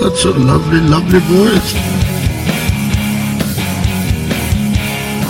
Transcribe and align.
That's 0.00 0.24
a 0.24 0.30
lovely, 0.30 0.80
lovely 0.80 1.20
voice. 1.20 1.74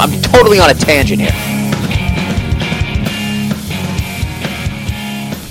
I'm 0.01 0.23
totally 0.23 0.59
on 0.59 0.71
a 0.71 0.75
tangent 0.75 1.21
here. 1.21 1.31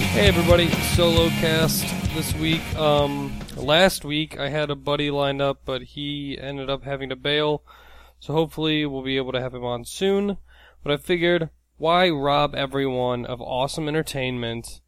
Hey 0.09 0.27
everybody, 0.27 0.71
solo 0.95 1.29
cast 1.29 1.85
this 2.15 2.33
week. 2.35 2.61
Um, 2.75 3.39
last 3.55 4.03
week 4.03 4.39
I 4.39 4.49
had 4.49 4.71
a 4.71 4.75
buddy 4.75 5.11
lined 5.11 5.43
up, 5.43 5.61
but 5.63 5.83
he 5.83 6.35
ended 6.41 6.71
up 6.71 6.83
having 6.83 7.09
to 7.09 7.15
bail. 7.15 7.63
So 8.19 8.33
hopefully 8.33 8.83
we'll 8.87 9.03
be 9.03 9.17
able 9.17 9.33
to 9.33 9.41
have 9.41 9.53
him 9.53 9.63
on 9.63 9.85
soon. 9.85 10.37
But 10.81 10.91
I 10.91 10.97
figured, 10.97 11.51
why 11.77 12.09
rob 12.09 12.55
everyone 12.55 13.27
of 13.27 13.41
awesome 13.41 13.87
entertainment? 13.87 14.81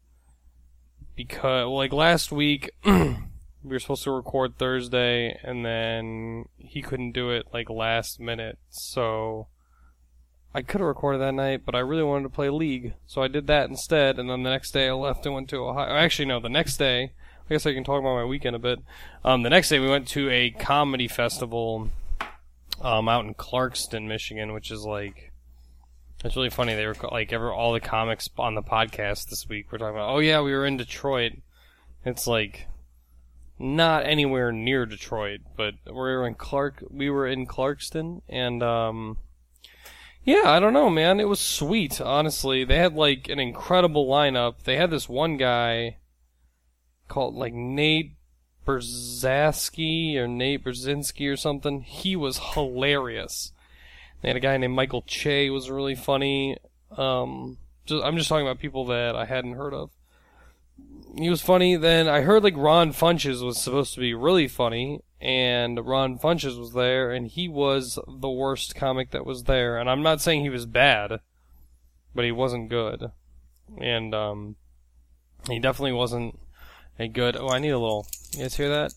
Because, 1.14 1.68
like 1.68 1.92
last 1.92 2.32
week, 2.32 2.70
we 3.66 3.74
were 3.74 3.80
supposed 3.80 4.04
to 4.04 4.10
record 4.10 4.56
Thursday, 4.58 5.38
and 5.42 5.64
then 5.64 6.46
he 6.56 6.82
couldn't 6.82 7.12
do 7.12 7.30
it 7.30 7.46
like 7.52 7.68
last 7.68 8.20
minute, 8.20 8.58
so 8.70 9.48
I 10.54 10.62
could 10.62 10.80
have 10.80 10.88
recorded 10.88 11.18
that 11.18 11.34
night, 11.34 11.62
but 11.66 11.74
I 11.74 11.80
really 11.80 12.02
wanted 12.02 12.22
to 12.22 12.34
play 12.34 12.48
League, 12.48 12.94
so 13.06 13.22
I 13.22 13.28
did 13.28 13.46
that 13.48 13.68
instead. 13.68 14.18
And 14.18 14.30
then 14.30 14.42
the 14.42 14.50
next 14.50 14.70
day 14.70 14.88
I 14.88 14.92
left 14.92 15.26
and 15.26 15.34
went 15.34 15.50
to 15.50 15.64
Ohio. 15.64 15.94
Actually, 15.94 16.26
no, 16.26 16.40
the 16.40 16.48
next 16.48 16.78
day. 16.78 17.12
I 17.48 17.54
guess 17.54 17.66
I 17.66 17.74
can 17.74 17.84
talk 17.84 18.00
about 18.00 18.16
my 18.16 18.24
weekend 18.24 18.56
a 18.56 18.58
bit. 18.58 18.80
Um, 19.24 19.42
the 19.42 19.50
next 19.50 19.68
day 19.68 19.78
we 19.78 19.88
went 19.88 20.08
to 20.08 20.30
a 20.30 20.50
comedy 20.50 21.08
festival 21.08 21.90
um, 22.80 23.08
out 23.08 23.24
in 23.24 23.34
Clarkston, 23.34 24.08
Michigan, 24.08 24.52
which 24.52 24.70
is 24.70 24.84
like 24.84 25.30
it's 26.24 26.36
really 26.36 26.50
funny. 26.50 26.74
They 26.74 26.86
were 26.86 26.96
like 27.12 27.32
ever 27.32 27.52
all 27.52 27.72
the 27.72 27.80
comics 27.80 28.30
on 28.38 28.54
the 28.54 28.62
podcast 28.62 29.28
this 29.28 29.48
week 29.48 29.70
were 29.70 29.78
talking 29.78 29.94
about. 29.94 30.08
Oh 30.08 30.18
yeah, 30.18 30.40
we 30.40 30.52
were 30.52 30.66
in 30.66 30.76
Detroit. 30.76 31.32
It's 32.04 32.26
like 32.26 32.66
not 33.58 34.06
anywhere 34.06 34.52
near 34.52 34.86
Detroit, 34.86 35.40
but 35.56 35.74
we 35.86 35.92
were 35.92 36.26
in 36.26 36.34
Clark. 36.34 36.84
We 36.90 37.10
were 37.10 37.26
in 37.26 37.46
Clarkston, 37.46 38.22
and 38.28 38.62
um, 38.62 39.18
yeah, 40.24 40.42
I 40.46 40.60
don't 40.60 40.72
know, 40.72 40.90
man. 40.90 41.20
It 41.20 41.28
was 41.28 41.40
sweet, 41.40 42.00
honestly. 42.00 42.64
They 42.64 42.78
had 42.78 42.94
like 42.94 43.28
an 43.28 43.38
incredible 43.38 44.06
lineup. 44.06 44.64
They 44.64 44.76
had 44.76 44.90
this 44.90 45.08
one 45.08 45.36
guy 45.36 45.98
called 47.08 47.34
like 47.34 47.54
Nate 47.54 48.16
Berzaski 48.66 50.16
or 50.16 50.26
Nate 50.26 50.64
Brzezinski 50.64 51.32
or 51.32 51.36
something. 51.36 51.82
He 51.82 52.16
was 52.16 52.40
hilarious. 52.54 53.52
They 54.20 54.28
had 54.28 54.36
a 54.36 54.40
guy 54.40 54.56
named 54.56 54.74
Michael 54.74 55.02
Che 55.02 55.50
was 55.50 55.70
really 55.70 55.94
funny. 55.94 56.58
Um, 56.96 57.58
just, 57.84 58.04
I'm 58.04 58.16
just 58.16 58.28
talking 58.28 58.46
about 58.46 58.58
people 58.58 58.86
that 58.86 59.14
I 59.14 59.24
hadn't 59.24 59.54
heard 59.54 59.74
of. 59.74 59.90
He 61.16 61.30
was 61.30 61.40
funny. 61.40 61.76
Then 61.76 62.08
I 62.08 62.20
heard 62.20 62.44
like 62.44 62.56
Ron 62.56 62.92
Funches 62.92 63.44
was 63.44 63.60
supposed 63.60 63.94
to 63.94 64.00
be 64.00 64.14
really 64.14 64.48
funny, 64.48 65.00
and 65.20 65.86
Ron 65.86 66.18
Funches 66.18 66.58
was 66.58 66.72
there, 66.72 67.10
and 67.10 67.26
he 67.26 67.48
was 67.48 67.98
the 68.06 68.30
worst 68.30 68.74
comic 68.74 69.10
that 69.12 69.24
was 69.24 69.44
there. 69.44 69.78
And 69.78 69.88
I'm 69.88 70.02
not 70.02 70.20
saying 70.20 70.42
he 70.42 70.50
was 70.50 70.66
bad, 70.66 71.20
but 72.14 72.24
he 72.24 72.32
wasn't 72.32 72.68
good, 72.68 73.10
and 73.78 74.14
um, 74.14 74.56
he 75.48 75.58
definitely 75.58 75.92
wasn't 75.92 76.38
a 76.98 77.08
good. 77.08 77.36
Oh, 77.36 77.48
I 77.48 77.58
need 77.58 77.70
a 77.70 77.78
little. 77.78 78.06
You 78.32 78.42
guys 78.42 78.56
hear 78.56 78.68
that? 78.68 78.92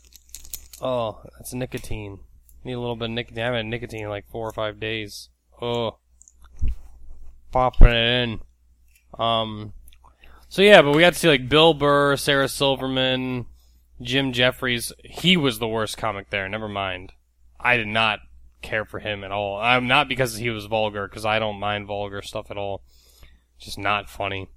Oh, 0.81 1.22
that's 1.38 1.53
nicotine. 1.53 2.19
Need 2.63 2.73
a 2.73 2.80
little 2.80 2.95
bit 2.95 3.05
of 3.05 3.11
nicotine. 3.11 3.39
I 3.41 3.45
haven't 3.45 3.57
had 3.57 3.66
nicotine 3.67 4.03
in 4.03 4.09
like 4.09 4.30
four 4.30 4.47
or 4.47 4.53
five 4.53 4.80
days. 4.80 5.30
Oh, 5.61 6.00
popping 7.52 7.88
it 7.88 8.23
in. 8.23 8.39
Um, 9.17 9.73
so 10.50 10.61
yeah, 10.61 10.81
but 10.81 10.95
we 10.95 11.02
got 11.02 11.14
to 11.14 11.19
see 11.19 11.30
like 11.30 11.47
Bill 11.47 11.73
Burr, 11.73 12.17
Sarah 12.17 12.50
Silverman, 12.50 13.45
Jim 14.02 14.33
Jefferies. 14.33 14.91
He 15.03 15.38
was 15.38 15.59
the 15.59 15.67
worst 15.67 15.97
comic 15.97 16.30
there. 16.30 16.50
Never 16.50 16.67
mind. 16.67 17.14
I 17.59 17.78
did 17.78 17.88
not 17.88 18.19
care 18.61 18.86
for 18.86 19.00
him 19.00 19.23
at 19.23 19.31
all. 19.31 19.59
I'm 19.59 19.88
not 19.88 20.09
because 20.09 20.36
he 20.36 20.50
was 20.50 20.66
vulgar, 20.66 21.08
because 21.08 21.25
I 21.25 21.39
don't 21.39 21.59
mind 21.59 21.88
vulgar 21.88 22.22
stuff 22.22 22.52
at 22.52 22.58
all. 22.58 22.83
Just 23.57 23.78
not 23.78 24.09
funny. 24.09 24.50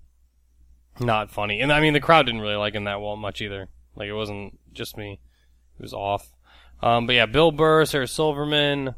Not 1.00 1.30
funny. 1.30 1.60
And 1.60 1.72
I 1.72 1.80
mean, 1.80 1.92
the 1.92 2.00
crowd 2.00 2.26
didn't 2.26 2.40
really 2.40 2.56
like 2.56 2.74
him 2.74 2.84
that 2.84 3.00
well 3.00 3.16
much 3.16 3.40
either. 3.40 3.68
Like 3.96 4.08
it 4.08 4.14
wasn't 4.14 4.58
just 4.72 4.96
me. 4.96 5.20
It 5.78 5.82
was 5.82 5.94
off. 5.94 6.32
Um, 6.82 7.06
but 7.06 7.14
yeah, 7.14 7.26
Bill 7.26 7.52
Burr, 7.52 7.84
Sarah 7.84 8.08
Silverman, 8.08 8.94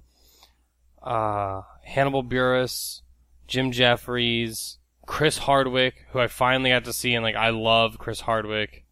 uh, 1.02 1.62
Hannibal 1.84 2.24
Buress, 2.24 3.02
Jim 3.46 3.72
Jefferies, 3.72 4.78
Chris 5.06 5.38
Hardwick, 5.38 6.06
who 6.10 6.20
I 6.20 6.26
finally 6.26 6.70
got 6.70 6.84
to 6.84 6.92
see, 6.92 7.14
and 7.14 7.22
like 7.22 7.36
I 7.36 7.50
love 7.50 7.98
Chris 7.98 8.20
Hardwick, 8.20 8.84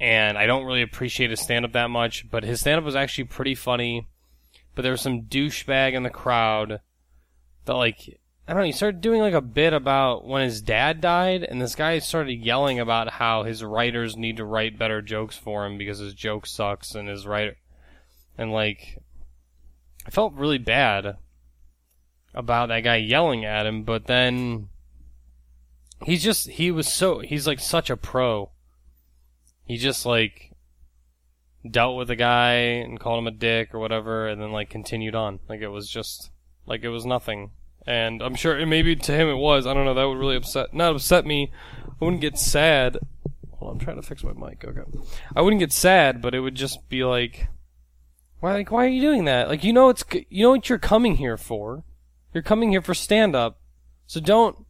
and 0.00 0.38
I 0.38 0.46
don't 0.46 0.64
really 0.64 0.82
appreciate 0.82 1.30
his 1.30 1.40
stand 1.40 1.64
up 1.64 1.72
that 1.72 1.90
much, 1.90 2.30
but 2.30 2.44
his 2.44 2.60
stand 2.60 2.78
up 2.78 2.84
was 2.84 2.96
actually 2.96 3.24
pretty 3.24 3.54
funny. 3.54 4.08
But 4.74 4.82
there 4.82 4.92
was 4.92 5.00
some 5.00 5.22
douchebag 5.22 5.94
in 5.94 6.04
the 6.04 6.10
crowd 6.10 6.80
that 7.64 7.74
like 7.74 8.20
I 8.46 8.52
don't 8.52 8.60
know, 8.62 8.66
he 8.66 8.72
started 8.72 9.00
doing 9.00 9.20
like 9.20 9.34
a 9.34 9.40
bit 9.40 9.72
about 9.72 10.26
when 10.26 10.42
his 10.42 10.62
dad 10.62 11.00
died, 11.00 11.42
and 11.42 11.60
this 11.60 11.74
guy 11.74 11.98
started 11.98 12.34
yelling 12.34 12.78
about 12.78 13.10
how 13.10 13.42
his 13.42 13.64
writers 13.64 14.16
need 14.16 14.36
to 14.36 14.44
write 14.44 14.78
better 14.78 15.02
jokes 15.02 15.36
for 15.36 15.66
him 15.66 15.78
because 15.78 15.98
his 15.98 16.14
joke 16.14 16.46
sucks 16.46 16.94
and 16.94 17.08
his 17.08 17.26
writer 17.26 17.56
and 18.38 18.52
like 18.52 18.98
I 20.06 20.10
felt 20.10 20.32
really 20.34 20.58
bad 20.58 21.16
about 22.32 22.68
that 22.68 22.80
guy 22.80 22.96
yelling 22.96 23.44
at 23.44 23.66
him, 23.66 23.82
but 23.82 24.06
then 24.06 24.68
he's 26.04 26.22
just 26.22 26.48
he 26.48 26.70
was 26.70 26.88
so 26.88 27.20
he's 27.20 27.46
like 27.46 27.60
such 27.60 27.90
a 27.90 27.96
pro. 27.96 28.50
He 29.64 29.76
just 29.76 30.06
like 30.06 30.52
dealt 31.68 31.96
with 31.96 32.10
a 32.10 32.16
guy 32.16 32.52
and 32.52 32.98
called 32.98 33.18
him 33.18 33.26
a 33.26 33.32
dick 33.32 33.74
or 33.74 33.78
whatever 33.78 34.28
and 34.28 34.40
then 34.40 34.52
like 34.52 34.70
continued 34.70 35.14
on. 35.14 35.40
Like 35.48 35.60
it 35.60 35.68
was 35.68 35.88
just 35.88 36.30
like 36.66 36.82
it 36.84 36.88
was 36.88 37.06
nothing. 37.06 37.50
And 37.86 38.22
I'm 38.22 38.34
sure 38.34 38.64
maybe 38.66 38.96
to 38.96 39.12
him 39.12 39.28
it 39.28 39.36
was. 39.36 39.66
I 39.66 39.74
don't 39.74 39.84
know, 39.84 39.94
that 39.94 40.04
would 40.04 40.18
really 40.18 40.36
upset 40.36 40.74
not 40.74 40.94
upset 40.94 41.26
me. 41.26 41.52
I 41.86 42.04
wouldn't 42.04 42.22
get 42.22 42.38
sad. 42.38 42.98
Well, 43.58 43.70
I'm 43.70 43.78
trying 43.78 44.00
to 44.00 44.06
fix 44.06 44.22
my 44.22 44.32
mic. 44.32 44.64
Okay. 44.64 44.82
I 45.34 45.42
wouldn't 45.42 45.60
get 45.60 45.72
sad, 45.72 46.22
but 46.22 46.34
it 46.34 46.40
would 46.40 46.54
just 46.54 46.88
be 46.88 47.04
like 47.04 47.48
why 48.40 48.54
like 48.54 48.70
why 48.70 48.84
are 48.84 48.88
you 48.88 49.02
doing 49.02 49.24
that? 49.24 49.48
Like 49.48 49.64
you 49.64 49.72
know 49.72 49.88
it's 49.88 50.04
you 50.28 50.44
know 50.44 50.50
what 50.50 50.68
you're 50.68 50.78
coming 50.78 51.16
here 51.16 51.36
for. 51.36 51.84
You're 52.32 52.42
coming 52.42 52.70
here 52.70 52.82
for 52.82 52.94
stand 52.94 53.34
up. 53.34 53.58
So 54.06 54.20
don't 54.20 54.64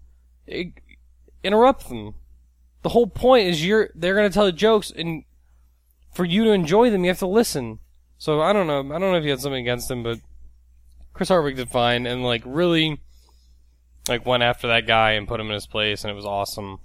interrupt 1.43 1.89
them. 1.89 2.15
The 2.83 2.91
whole 2.91 3.07
point 3.07 3.49
is 3.49 3.65
you're 3.65 3.91
they're 3.95 4.15
to 4.15 4.31
tell 4.31 4.45
the 4.45 4.53
jokes 4.53 4.91
and 4.91 5.25
for 6.13 6.25
you 6.25 6.45
to 6.45 6.51
enjoy 6.51 6.91
them 6.91 7.05
you 7.05 7.11
have 7.11 7.19
to 7.19 7.27
listen. 7.27 7.81
So 8.19 8.41
I 8.41 8.53
don't 8.53 8.67
know. 8.67 8.81
I 8.81 8.99
don't 8.99 9.13
know 9.13 9.17
if 9.17 9.25
you 9.25 9.31
had 9.31 9.41
something 9.41 9.61
against 9.61 9.91
him, 9.91 10.03
but 10.03 10.19
Chris 11.13 11.29
Hardwick 11.29 11.57
did 11.57 11.69
fine 11.69 12.07
and 12.07 12.23
like 12.23 12.43
really 12.45 13.01
like 14.09 14.27
went 14.27 14.43
after 14.43 14.69
that 14.69 14.87
guy 14.87 15.13
and 15.13 15.29
put 15.29 15.41
him 15.41 15.49
in 15.49 15.55
his 15.55 15.67
place 15.67 16.05
and 16.05 16.11
it 16.11 16.15
was 16.15 16.25
awesome. 16.25 16.79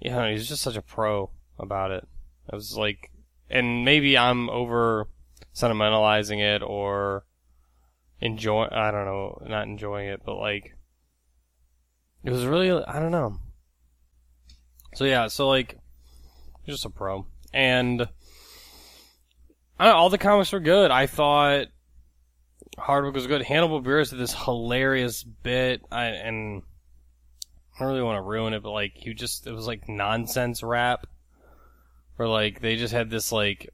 You 0.00 0.10
know, 0.10 0.30
he's 0.30 0.48
just 0.48 0.62
such 0.62 0.76
a 0.76 0.82
pro 0.82 1.30
about 1.58 1.90
it. 1.90 2.06
It 2.52 2.54
was 2.54 2.76
like 2.76 3.10
and 3.48 3.84
maybe 3.84 4.16
I'm 4.16 4.50
over 4.50 5.08
sentimentalizing 5.54 6.38
it 6.38 6.62
or 6.62 7.24
enjoy 8.20 8.68
I 8.70 8.90
don't 8.90 9.06
know, 9.06 9.42
not 9.46 9.66
enjoying 9.66 10.08
it, 10.08 10.22
but 10.24 10.36
like 10.36 10.76
it 12.24 12.30
was 12.30 12.44
really 12.44 12.70
I 12.70 12.98
don't 12.98 13.12
know. 13.12 13.38
So 14.96 15.04
yeah, 15.04 15.26
so 15.26 15.46
like 15.46 15.76
just 16.66 16.86
a 16.86 16.90
pro. 16.90 17.26
And 17.52 17.98
know, 17.98 18.08
all 19.78 20.08
the 20.08 20.16
comics 20.16 20.52
were 20.52 20.60
good. 20.60 20.90
I 20.90 21.06
thought 21.06 21.66
Hardwick 22.78 23.14
was 23.14 23.26
good. 23.26 23.42
Hannibal 23.42 23.82
Buress 23.82 24.08
did 24.08 24.18
this 24.18 24.32
hilarious 24.32 25.22
bit 25.22 25.82
I 25.92 26.06
and 26.06 26.62
I 27.74 27.80
don't 27.80 27.88
really 27.88 28.02
want 28.02 28.16
to 28.16 28.22
ruin 28.22 28.54
it, 28.54 28.62
but 28.62 28.70
like 28.70 28.92
he 28.94 29.12
just 29.12 29.46
it 29.46 29.52
was 29.52 29.66
like 29.66 29.86
nonsense 29.86 30.62
rap. 30.62 31.06
Where 32.16 32.26
like 32.26 32.62
they 32.62 32.76
just 32.76 32.94
had 32.94 33.10
this 33.10 33.30
like 33.30 33.68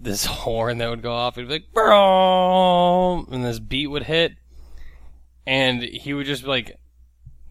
this 0.00 0.24
horn 0.24 0.78
that 0.78 0.88
would 0.88 1.02
go 1.02 1.12
off. 1.12 1.36
It'd 1.36 1.48
be 1.48 1.54
like, 1.56 1.74
Boom! 1.74 3.26
and 3.30 3.44
this 3.44 3.58
beat 3.58 3.88
would 3.88 4.04
hit, 4.04 4.32
and 5.46 5.82
he 5.82 6.14
would 6.14 6.24
just 6.24 6.44
be 6.44 6.48
like 6.48 6.80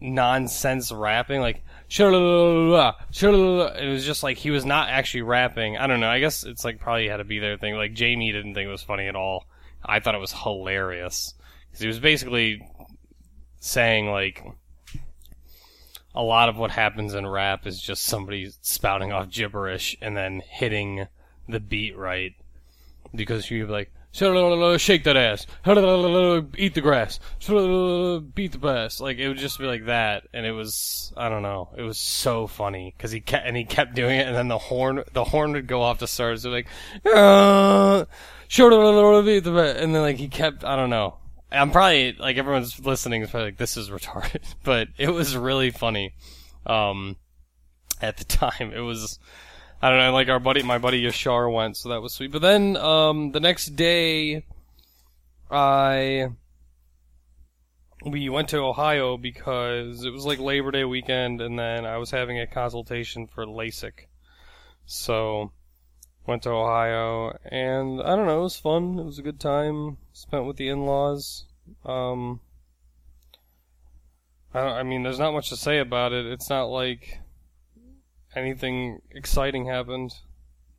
nonsense 0.00 0.90
rapping, 0.90 1.40
like. 1.40 1.62
It 1.90 3.88
was 3.88 4.04
just 4.04 4.22
like 4.22 4.36
he 4.36 4.50
was 4.50 4.64
not 4.64 4.88
actually 4.88 5.22
rapping. 5.22 5.76
I 5.76 5.86
don't 5.86 6.00
know. 6.00 6.08
I 6.08 6.20
guess 6.20 6.44
it's 6.44 6.64
like 6.64 6.78
probably 6.78 7.08
had 7.08 7.18
to 7.18 7.24
be 7.24 7.40
their 7.40 7.56
thing. 7.56 7.74
Like 7.74 7.94
Jamie 7.94 8.32
didn't 8.32 8.54
think 8.54 8.68
it 8.68 8.70
was 8.70 8.82
funny 8.82 9.08
at 9.08 9.16
all. 9.16 9.46
I 9.84 10.00
thought 10.00 10.14
it 10.14 10.20
was 10.20 10.32
hilarious 10.32 11.34
because 11.68 11.80
he 11.80 11.88
was 11.88 11.98
basically 11.98 12.66
saying 13.60 14.10
like 14.10 14.44
a 16.14 16.22
lot 16.22 16.48
of 16.48 16.56
what 16.56 16.70
happens 16.70 17.14
in 17.14 17.26
rap 17.26 17.66
is 17.66 17.80
just 17.80 18.04
somebody 18.04 18.50
spouting 18.62 19.12
off 19.12 19.30
gibberish 19.30 19.96
and 20.00 20.16
then 20.16 20.42
hitting 20.48 21.06
the 21.48 21.60
beat 21.60 21.96
right 21.96 22.34
because 23.14 23.50
you'd 23.50 23.66
be 23.66 23.72
like 23.72 23.92
shake 24.12 25.04
that 25.04 25.16
ass, 25.16 25.46
eat 26.58 26.74
the 26.74 26.80
grass, 26.80 27.20
beat 28.34 28.52
the 28.52 28.68
ass. 28.68 29.00
Like 29.00 29.18
it 29.18 29.28
would 29.28 29.38
just 29.38 29.58
be 29.58 29.66
like 29.66 29.86
that, 29.86 30.24
and 30.32 30.44
it 30.44 30.52
was 30.52 31.12
I 31.16 31.28
don't 31.28 31.42
know, 31.42 31.70
it 31.76 31.82
was 31.82 31.98
so 31.98 32.46
funny 32.46 32.92
because 32.96 33.12
he 33.12 33.20
kept 33.20 33.46
and 33.46 33.56
he 33.56 33.64
kept 33.64 33.94
doing 33.94 34.18
it, 34.18 34.26
and 34.26 34.34
then 34.34 34.48
the 34.48 34.58
horn 34.58 35.04
the 35.12 35.24
horn 35.24 35.52
would 35.52 35.66
go 35.66 35.82
off 35.82 35.98
to 35.98 36.06
start, 36.06 36.40
so 36.40 36.50
like, 36.50 36.66
uh, 37.06 38.04
beat 39.22 39.44
the 39.44 39.52
and 39.80 39.94
then 39.94 40.02
like 40.02 40.16
he 40.16 40.28
kept 40.28 40.64
I 40.64 40.76
don't 40.76 40.90
know. 40.90 41.16
I'm 41.52 41.70
probably 41.70 42.12
like 42.12 42.36
everyone's 42.36 42.78
listening 42.84 43.22
is 43.22 43.30
probably 43.30 43.48
like 43.48 43.58
this 43.58 43.76
is 43.76 43.90
retarded, 43.90 44.54
but 44.64 44.88
it 44.98 45.10
was 45.10 45.36
really 45.36 45.70
funny. 45.70 46.14
Um, 46.66 47.16
at 48.00 48.16
the 48.16 48.24
time, 48.24 48.72
it 48.72 48.80
was 48.80 49.18
I 49.82 49.88
don't 49.88 49.98
know, 49.98 50.12
like 50.12 50.28
our 50.28 50.40
buddy, 50.40 50.62
my 50.62 50.76
buddy 50.76 51.02
Yashar 51.02 51.52
went, 51.52 51.76
so 51.76 51.88
that 51.88 52.02
was 52.02 52.12
sweet. 52.12 52.32
But 52.32 52.42
then, 52.42 52.76
um, 52.76 53.32
the 53.32 53.40
next 53.40 53.76
day, 53.76 54.44
I, 55.50 56.28
we 58.04 58.28
went 58.28 58.50
to 58.50 58.58
Ohio 58.58 59.16
because 59.16 60.04
it 60.04 60.12
was 60.12 60.26
like 60.26 60.38
Labor 60.38 60.70
Day 60.70 60.84
weekend, 60.84 61.40
and 61.40 61.58
then 61.58 61.86
I 61.86 61.96
was 61.96 62.10
having 62.10 62.38
a 62.38 62.46
consultation 62.46 63.26
for 63.26 63.46
LASIK. 63.46 64.06
So, 64.84 65.50
went 66.26 66.42
to 66.42 66.50
Ohio, 66.50 67.38
and 67.44 68.02
I 68.02 68.16
don't 68.16 68.26
know, 68.26 68.40
it 68.40 68.44
was 68.44 68.60
fun. 68.60 68.98
It 68.98 69.04
was 69.04 69.18
a 69.18 69.22
good 69.22 69.40
time 69.40 69.96
spent 70.12 70.44
with 70.44 70.58
the 70.58 70.68
in-laws. 70.68 71.46
Um, 71.86 72.40
I, 74.52 74.60
I 74.60 74.82
mean, 74.82 75.04
there's 75.04 75.18
not 75.18 75.32
much 75.32 75.48
to 75.48 75.56
say 75.56 75.78
about 75.78 76.12
it. 76.12 76.26
It's 76.26 76.50
not 76.50 76.64
like 76.64 77.20
anything 78.34 79.00
exciting 79.10 79.66
happened. 79.66 80.12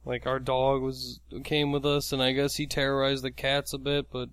Like 0.05 0.25
our 0.25 0.39
dog 0.39 0.81
was 0.81 1.19
came 1.43 1.71
with 1.71 1.85
us, 1.85 2.11
and 2.11 2.23
I 2.23 2.31
guess 2.31 2.55
he 2.55 2.65
terrorized 2.65 3.23
the 3.23 3.31
cats 3.31 3.73
a 3.73 3.77
bit, 3.77 4.07
but 4.11 4.29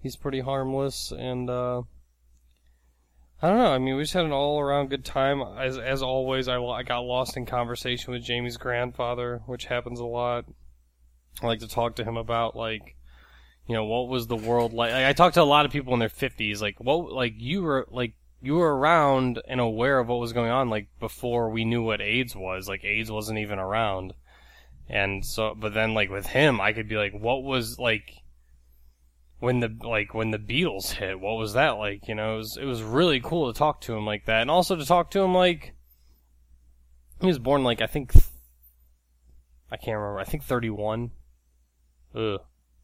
he's 0.00 0.16
pretty 0.16 0.40
harmless. 0.40 1.12
And 1.12 1.50
uh, 1.50 1.82
I 3.42 3.48
don't 3.48 3.58
know. 3.58 3.72
I 3.72 3.78
mean, 3.78 3.96
we 3.96 4.02
just 4.02 4.14
had 4.14 4.24
an 4.24 4.32
all-around 4.32 4.90
good 4.90 5.04
time. 5.04 5.42
As 5.42 5.76
as 5.76 6.02
always, 6.02 6.46
I, 6.46 6.60
I 6.60 6.82
got 6.84 7.00
lost 7.00 7.36
in 7.36 7.46
conversation 7.46 8.12
with 8.12 8.22
Jamie's 8.22 8.58
grandfather, 8.58 9.42
which 9.46 9.64
happens 9.64 9.98
a 9.98 10.04
lot. 10.04 10.44
I 11.42 11.46
like 11.46 11.60
to 11.60 11.68
talk 11.68 11.96
to 11.96 12.04
him 12.04 12.16
about 12.16 12.54
like, 12.54 12.96
you 13.66 13.74
know, 13.74 13.84
what 13.84 14.08
was 14.08 14.26
the 14.26 14.36
world 14.36 14.72
like? 14.72 14.92
I 14.92 15.12
talked 15.14 15.34
to 15.34 15.42
a 15.42 15.44
lot 15.44 15.66
of 15.66 15.72
people 15.72 15.94
in 15.94 16.00
their 16.00 16.08
fifties. 16.08 16.62
Like, 16.62 16.76
what 16.78 17.10
like 17.12 17.34
you 17.36 17.62
were 17.62 17.86
like 17.90 18.14
you 18.42 18.54
were 18.54 18.76
around 18.76 19.40
and 19.46 19.60
aware 19.60 19.98
of 19.98 20.08
what 20.08 20.20
was 20.20 20.32
going 20.32 20.50
on 20.50 20.70
like 20.70 20.88
before 20.98 21.50
we 21.50 21.64
knew 21.64 21.82
what 21.82 22.00
AIDS 22.00 22.34
was. 22.34 22.68
Like 22.68 22.84
AIDS 22.84 23.10
wasn't 23.10 23.38
even 23.38 23.58
around. 23.58 24.14
And 24.88 25.24
so 25.24 25.54
but 25.54 25.74
then 25.74 25.94
like 25.94 26.10
with 26.10 26.26
him 26.26 26.60
I 26.60 26.72
could 26.72 26.88
be 26.88 26.96
like 26.96 27.12
what 27.12 27.42
was 27.42 27.78
like 27.78 28.20
when 29.40 29.60
the 29.60 29.74
like 29.82 30.14
when 30.14 30.30
the 30.30 30.38
Beatles 30.38 30.92
hit, 30.92 31.20
what 31.20 31.36
was 31.36 31.54
that 31.54 31.70
like? 31.72 32.08
You 32.08 32.14
know, 32.14 32.34
it 32.34 32.38
was 32.38 32.56
it 32.56 32.64
was 32.64 32.82
really 32.82 33.20
cool 33.20 33.52
to 33.52 33.58
talk 33.58 33.80
to 33.82 33.96
him 33.96 34.06
like 34.06 34.26
that. 34.26 34.42
And 34.42 34.50
also 34.50 34.76
to 34.76 34.84
talk 34.84 35.10
to 35.12 35.20
him 35.20 35.34
like 35.34 35.74
he 37.20 37.26
was 37.26 37.38
born 37.38 37.64
like 37.64 37.80
I 37.80 37.86
think 37.86 38.12
I 39.70 39.76
can't 39.76 39.98
remember. 39.98 40.18
I 40.18 40.24
think 40.24 40.42
31. 40.44 41.10
Ugh. 42.14 42.40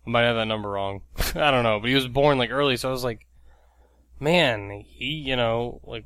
I 0.07 0.11
might 0.11 0.23
have 0.23 0.37
that 0.37 0.47
number 0.47 0.71
wrong. 0.71 1.03
I 1.35 1.51
don't 1.51 1.65
know, 1.65 1.81
but 1.81 1.89
he 1.89 1.95
was 1.95 2.07
born 2.07 2.39
like 2.39 2.51
early, 2.51 2.77
so 2.77 2.89
I 2.89 2.93
was 2.93 3.05
like 3.05 3.26
man, 4.19 4.85
he, 4.87 5.05
you 5.05 5.37
know, 5.37 5.81
like, 5.85 6.05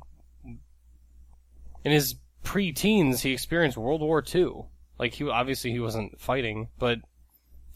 in 1.83 1.91
his 1.91 2.15
pre-teens, 2.43 3.21
he 3.21 3.31
experienced 3.31 3.77
World 3.77 4.01
War 4.01 4.23
II. 4.33 4.65
Like, 4.99 5.13
he, 5.13 5.27
obviously 5.27 5.71
he 5.71 5.79
wasn't 5.79 6.19
fighting, 6.19 6.67
but 6.77 6.99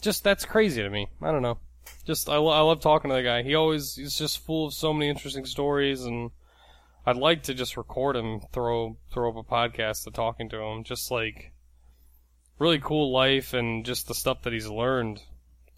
just, 0.01 0.23
that's 0.23 0.45
crazy 0.45 0.81
to 0.81 0.89
me. 0.89 1.07
I 1.21 1.31
don't 1.31 1.41
know. 1.41 1.59
Just, 2.05 2.29
I, 2.29 2.35
I 2.35 2.61
love 2.61 2.81
talking 2.81 3.09
to 3.09 3.15
the 3.15 3.23
guy. 3.23 3.43
He 3.43 3.55
always, 3.55 3.95
he's 3.95 4.17
just 4.17 4.45
full 4.45 4.67
of 4.67 4.73
so 4.73 4.93
many 4.93 5.09
interesting 5.09 5.45
stories, 5.45 6.03
and 6.03 6.31
I'd 7.05 7.17
like 7.17 7.43
to 7.43 7.53
just 7.53 7.77
record 7.77 8.15
him, 8.15 8.41
throw, 8.51 8.97
throw 9.11 9.29
up 9.29 9.37
a 9.37 9.49
podcast 9.49 10.03
to 10.03 10.11
talking 10.11 10.49
to 10.49 10.61
him. 10.61 10.83
Just 10.83 11.11
like, 11.11 11.53
really 12.59 12.79
cool 12.79 13.11
life 13.11 13.53
and 13.53 13.85
just 13.85 14.07
the 14.07 14.13
stuff 14.13 14.43
that 14.43 14.53
he's 14.53 14.67
learned 14.67 15.21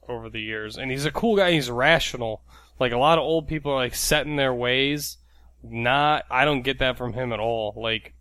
over 0.07 0.29
the 0.29 0.41
years. 0.41 0.77
And 0.77 0.91
he's 0.91 1.05
a 1.05 1.11
cool 1.11 1.35
guy, 1.35 1.51
he's 1.51 1.69
rational 1.69 2.43
like 2.79 2.91
a 2.91 2.97
lot 2.97 3.17
of 3.17 3.23
old 3.23 3.47
people 3.47 3.71
are 3.71 3.75
like 3.75 3.95
set 3.95 4.25
in 4.25 4.35
their 4.35 4.53
ways. 4.53 5.17
Not, 5.63 6.25
I 6.29 6.45
don't 6.45 6.61
get 6.61 6.79
that 6.79 6.97
from 6.97 7.13
him 7.13 7.33
at 7.33 7.39
all. 7.39 7.73
Like, 7.75 8.13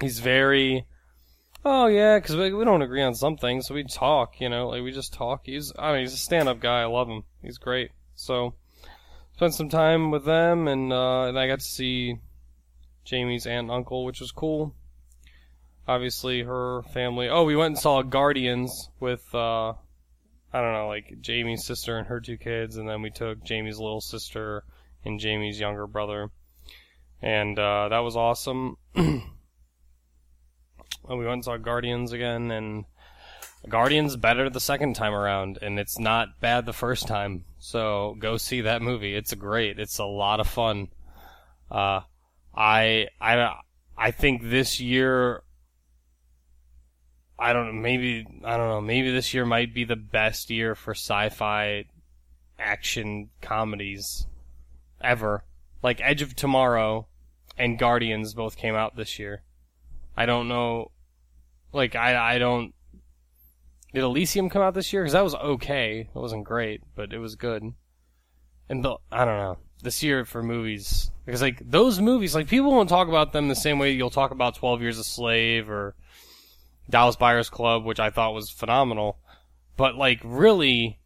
he's 0.00 0.18
very, 0.18 0.84
oh 1.64 1.86
yeah, 1.86 2.18
because 2.18 2.36
we, 2.36 2.52
we 2.52 2.64
don't 2.64 2.82
agree 2.82 3.02
on 3.02 3.14
some 3.14 3.36
things, 3.36 3.66
so 3.66 3.74
we 3.74 3.84
talk. 3.84 4.40
You 4.40 4.48
know, 4.48 4.68
like 4.68 4.82
we 4.82 4.90
just 4.92 5.12
talk. 5.14 5.42
He's, 5.44 5.72
I 5.78 5.92
mean, 5.92 6.00
he's 6.00 6.14
a 6.14 6.18
stand-up 6.18 6.60
guy. 6.60 6.82
I 6.82 6.86
love 6.86 7.08
him. 7.08 7.24
He's 7.40 7.58
great. 7.58 7.92
So, 8.14 8.54
spent 9.36 9.54
some 9.54 9.68
time 9.68 10.10
with 10.10 10.24
them, 10.24 10.68
and 10.68 10.92
uh, 10.92 11.22
and 11.28 11.38
I 11.38 11.46
got 11.46 11.60
to 11.60 11.64
see 11.64 12.18
Jamie's 13.04 13.46
aunt 13.46 13.66
and 13.66 13.70
uncle, 13.70 14.04
which 14.04 14.20
was 14.20 14.32
cool. 14.32 14.74
Obviously, 15.88 16.42
her 16.42 16.82
family. 16.92 17.28
Oh, 17.28 17.44
we 17.44 17.56
went 17.56 17.74
and 17.74 17.78
saw 17.78 18.02
Guardians 18.02 18.90
with 19.00 19.34
uh, 19.34 19.74
I 20.52 20.60
don't 20.60 20.72
know, 20.72 20.88
like 20.88 21.20
Jamie's 21.20 21.64
sister 21.64 21.96
and 21.96 22.08
her 22.08 22.20
two 22.20 22.36
kids, 22.36 22.76
and 22.76 22.88
then 22.88 23.02
we 23.02 23.10
took 23.10 23.44
Jamie's 23.44 23.78
little 23.78 24.00
sister 24.00 24.64
and 25.04 25.20
Jamie's 25.20 25.60
younger 25.60 25.86
brother, 25.86 26.30
and 27.22 27.58
uh, 27.58 27.88
that 27.88 28.00
was 28.00 28.16
awesome. 28.16 28.76
and 28.94 29.22
we 31.08 31.18
went 31.18 31.34
and 31.34 31.44
saw 31.44 31.56
Guardians 31.56 32.12
again, 32.12 32.50
and 32.50 32.84
Guardians 33.68 34.16
better 34.16 34.50
the 34.50 34.60
second 34.60 34.94
time 34.94 35.14
around, 35.14 35.58
and 35.62 35.78
it's 35.78 35.98
not 35.98 36.40
bad 36.40 36.66
the 36.66 36.72
first 36.72 37.06
time. 37.06 37.44
So 37.58 38.16
go 38.18 38.36
see 38.36 38.62
that 38.62 38.82
movie. 38.82 39.14
It's 39.14 39.34
great. 39.34 39.78
It's 39.78 39.98
a 39.98 40.04
lot 40.04 40.40
of 40.40 40.48
fun. 40.48 40.88
Uh, 41.70 42.00
I 42.54 43.08
I 43.20 43.54
I 43.96 44.10
think 44.10 44.42
this 44.42 44.80
year 44.80 45.42
I 47.40 47.52
don't 47.52 47.66
know, 47.66 47.80
maybe 47.80 48.26
I 48.44 48.56
don't 48.56 48.68
know, 48.68 48.80
maybe 48.80 49.10
this 49.10 49.32
year 49.32 49.46
might 49.46 49.74
be 49.74 49.84
the 49.84 49.96
best 49.96 50.50
year 50.50 50.74
for 50.74 50.92
sci-fi 50.92 51.86
action 52.58 53.30
comedies 53.40 54.26
ever. 55.00 55.44
Like 55.82 56.00
Edge 56.02 56.20
of 56.20 56.36
Tomorrow 56.36 57.06
and 57.56 57.78
Guardians 57.78 58.34
both 58.34 58.56
came 58.56 58.74
out 58.74 58.96
this 58.96 59.18
year. 59.18 59.42
I 60.16 60.26
don't 60.26 60.48
know 60.48 60.90
like 61.72 61.96
I 61.96 62.34
I 62.34 62.38
don't 62.38 62.74
did 63.92 64.04
Elysium 64.04 64.50
come 64.50 64.62
out 64.62 64.74
this 64.74 64.92
year? 64.92 65.02
Because 65.02 65.14
that 65.14 65.24
was 65.24 65.34
okay. 65.34 66.08
It 66.14 66.18
wasn't 66.18 66.44
great, 66.44 66.82
but 66.94 67.12
it 67.12 67.18
was 67.18 67.34
good. 67.34 67.72
And 68.68 68.84
the, 68.84 68.96
I 69.10 69.24
don't 69.24 69.38
know. 69.38 69.58
This 69.82 70.02
year 70.02 70.24
for 70.26 70.42
movies, 70.42 71.10
because 71.24 71.40
like 71.40 71.62
those 71.64 72.00
movies, 72.00 72.34
like 72.34 72.48
people 72.48 72.70
won't 72.70 72.90
talk 72.90 73.08
about 73.08 73.32
them 73.32 73.48
the 73.48 73.54
same 73.54 73.78
way 73.78 73.92
you'll 73.92 74.10
talk 74.10 74.30
about 74.30 74.54
Twelve 74.54 74.82
Years 74.82 74.98
a 74.98 75.04
Slave 75.04 75.70
or 75.70 75.94
Dallas 76.90 77.16
Buyers 77.16 77.50
Club, 77.50 77.84
which 77.84 78.00
I 78.00 78.10
thought 78.10 78.34
was 78.34 78.50
phenomenal. 78.50 79.18
But 79.76 79.94
like 79.96 80.20
really 80.24 81.00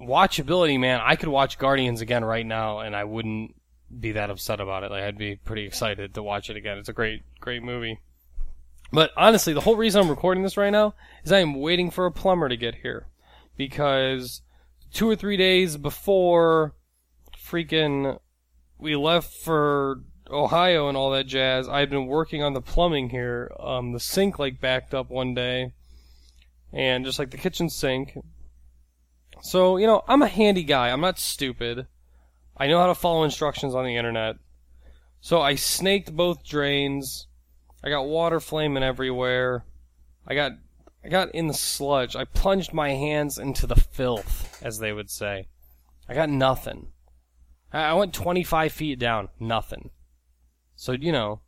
watchability, 0.00 0.78
man, 0.78 1.00
I 1.02 1.16
could 1.16 1.28
watch 1.28 1.58
Guardians 1.58 2.00
again 2.00 2.24
right 2.24 2.46
now 2.46 2.80
and 2.80 2.96
I 2.96 3.04
wouldn't 3.04 3.54
be 3.98 4.12
that 4.12 4.30
upset 4.30 4.60
about 4.60 4.84
it. 4.84 4.90
Like 4.90 5.02
I'd 5.02 5.18
be 5.18 5.36
pretty 5.36 5.64
excited 5.64 6.14
to 6.14 6.22
watch 6.22 6.50
it 6.50 6.56
again. 6.56 6.78
It's 6.78 6.88
a 6.88 6.94
great, 6.94 7.22
great 7.40 7.62
movie. 7.62 8.00
But 8.92 9.10
honestly, 9.16 9.52
the 9.52 9.60
whole 9.60 9.76
reason 9.76 10.00
I'm 10.00 10.10
recording 10.10 10.42
this 10.42 10.56
right 10.56 10.70
now 10.70 10.94
is 11.24 11.32
I 11.32 11.38
am 11.38 11.54
waiting 11.54 11.90
for 11.90 12.06
a 12.06 12.12
plumber 12.12 12.48
to 12.48 12.56
get 12.56 12.76
here. 12.76 13.06
Because 13.56 14.42
two 14.92 15.08
or 15.08 15.16
three 15.16 15.36
days 15.36 15.76
before 15.76 16.74
freaking 17.36 18.18
we 18.78 18.96
left 18.96 19.32
for 19.32 20.02
Ohio 20.30 20.88
and 20.88 20.96
all 20.96 21.10
that 21.10 21.26
jazz, 21.26 21.68
I 21.68 21.80
had 21.80 21.90
been 21.90 22.06
working 22.06 22.42
on 22.42 22.52
the 22.52 22.60
plumbing 22.60 23.10
here. 23.10 23.50
Um, 23.58 23.92
the 23.92 24.00
sink 24.00 24.38
like 24.38 24.60
backed 24.60 24.94
up 24.94 25.10
one 25.10 25.34
day, 25.34 25.72
and 26.72 27.04
just 27.04 27.18
like 27.18 27.30
the 27.30 27.36
kitchen 27.36 27.68
sink. 27.68 28.16
So 29.42 29.76
you 29.76 29.86
know, 29.86 30.02
I'm 30.08 30.22
a 30.22 30.28
handy 30.28 30.64
guy. 30.64 30.90
I'm 30.90 31.00
not 31.00 31.18
stupid. 31.18 31.86
I 32.56 32.66
know 32.66 32.78
how 32.78 32.86
to 32.86 32.94
follow 32.94 33.24
instructions 33.24 33.74
on 33.74 33.84
the 33.84 33.96
internet. 33.96 34.36
So 35.20 35.40
I 35.40 35.54
snaked 35.54 36.14
both 36.14 36.44
drains. 36.44 37.26
I 37.82 37.88
got 37.88 38.06
water 38.06 38.40
flaming 38.40 38.82
everywhere. 38.82 39.64
I 40.26 40.34
got 40.34 40.52
I 41.04 41.08
got 41.08 41.34
in 41.34 41.46
the 41.46 41.54
sludge. 41.54 42.14
I 42.14 42.24
plunged 42.24 42.72
my 42.72 42.90
hands 42.90 43.38
into 43.38 43.66
the 43.66 43.76
filth, 43.76 44.62
as 44.62 44.78
they 44.78 44.92
would 44.92 45.10
say. 45.10 45.48
I 46.08 46.14
got 46.14 46.28
nothing. 46.28 46.88
I 47.72 47.94
went 47.94 48.12
25 48.12 48.72
feet 48.72 48.98
down, 48.98 49.28
nothing. 49.38 49.90
So 50.80 50.92
you 50.92 51.12
know, 51.12 51.40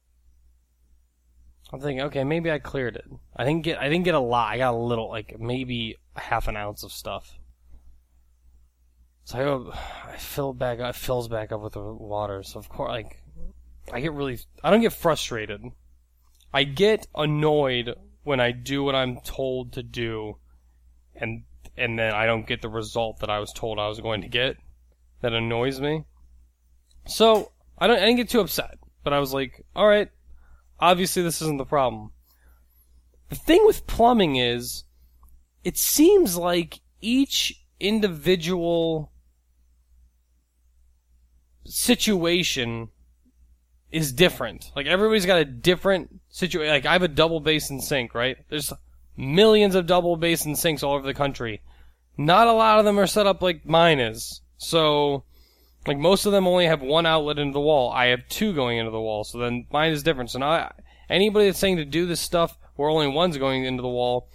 I'm 1.72 1.80
thinking, 1.80 2.02
okay, 2.02 2.22
maybe 2.22 2.50
I 2.50 2.58
cleared 2.58 2.96
it. 2.96 3.06
I 3.34 3.44
didn't 3.44 3.62
get, 3.62 3.78
I 3.78 3.88
didn't 3.88 4.04
get 4.04 4.14
a 4.14 4.20
lot. 4.20 4.52
I 4.52 4.58
got 4.58 4.74
a 4.74 4.76
little, 4.76 5.08
like 5.08 5.40
maybe 5.40 5.96
half 6.14 6.48
an 6.48 6.56
ounce 6.58 6.82
of 6.82 6.92
stuff. 6.92 7.38
So 9.24 9.38
I 9.38 9.42
go, 9.42 9.72
I 9.72 10.18
fill 10.18 10.52
back, 10.52 10.80
it 10.80 10.94
fills 10.94 11.28
back 11.28 11.50
up 11.50 11.62
with 11.62 11.72
the 11.72 11.80
water. 11.80 12.42
So 12.42 12.58
of 12.58 12.68
course, 12.68 12.90
like, 12.90 13.22
I 13.90 14.00
get 14.00 14.12
really, 14.12 14.38
I 14.62 14.70
don't 14.70 14.82
get 14.82 14.92
frustrated. 14.92 15.62
I 16.52 16.64
get 16.64 17.06
annoyed 17.14 17.94
when 18.24 18.38
I 18.38 18.50
do 18.50 18.84
what 18.84 18.94
I'm 18.94 19.18
told 19.22 19.72
to 19.72 19.82
do, 19.82 20.36
and 21.16 21.44
and 21.78 21.98
then 21.98 22.12
I 22.12 22.26
don't 22.26 22.46
get 22.46 22.60
the 22.60 22.68
result 22.68 23.20
that 23.20 23.30
I 23.30 23.38
was 23.38 23.50
told 23.50 23.78
I 23.78 23.88
was 23.88 23.98
going 23.98 24.20
to 24.20 24.28
get. 24.28 24.58
That 25.22 25.32
annoys 25.32 25.80
me. 25.80 26.04
So 27.06 27.52
I 27.78 27.86
don't 27.86 27.96
I 27.96 28.00
didn't 28.00 28.16
get 28.16 28.28
too 28.28 28.40
upset, 28.40 28.76
but 29.04 29.12
I 29.12 29.18
was 29.18 29.32
like, 29.32 29.64
all 29.74 29.86
right, 29.86 30.08
obviously 30.78 31.22
this 31.22 31.42
isn't 31.42 31.58
the 31.58 31.64
problem. 31.64 32.12
The 33.28 33.36
thing 33.36 33.64
with 33.64 33.86
plumbing 33.86 34.36
is, 34.36 34.84
it 35.64 35.78
seems 35.78 36.36
like 36.36 36.80
each 37.00 37.64
individual 37.80 39.12
situation 41.64 42.88
is 43.90 44.12
different. 44.12 44.72
Like 44.74 44.86
everybody's 44.86 45.26
got 45.26 45.40
a 45.40 45.44
different 45.44 46.20
situation. 46.28 46.72
Like 46.72 46.86
I 46.86 46.92
have 46.92 47.02
a 47.02 47.08
double 47.08 47.40
basin 47.40 47.80
sink, 47.80 48.14
right? 48.14 48.36
There's 48.48 48.72
millions 49.16 49.74
of 49.74 49.86
double 49.86 50.16
basin 50.16 50.56
sinks 50.56 50.82
all 50.82 50.94
over 50.94 51.06
the 51.06 51.14
country. 51.14 51.62
Not 52.16 52.48
a 52.48 52.52
lot 52.52 52.78
of 52.78 52.84
them 52.84 52.98
are 52.98 53.06
set 53.06 53.26
up 53.26 53.42
like 53.42 53.66
mine 53.66 54.00
is. 54.00 54.40
So, 54.58 55.24
like 55.86 55.98
most 55.98 56.26
of 56.26 56.32
them 56.32 56.46
only 56.46 56.66
have 56.66 56.80
one 56.80 57.06
outlet 57.06 57.38
into 57.38 57.52
the 57.52 57.60
wall. 57.60 57.90
I 57.90 58.06
have 58.06 58.28
two 58.28 58.54
going 58.54 58.78
into 58.78 58.90
the 58.90 59.00
wall. 59.00 59.24
So 59.24 59.38
then 59.38 59.66
mine 59.72 59.92
is 59.92 60.02
different. 60.02 60.30
So 60.30 60.38
now 60.38 60.72
anybody 61.10 61.46
that's 61.46 61.58
saying 61.58 61.78
to 61.78 61.84
do 61.84 62.06
this 62.06 62.20
stuff 62.20 62.56
where 62.76 62.88
only 62.88 63.08
one's 63.08 63.36
going 63.36 63.64
into 63.64 63.82
the 63.82 63.88
wall, 63.88 64.28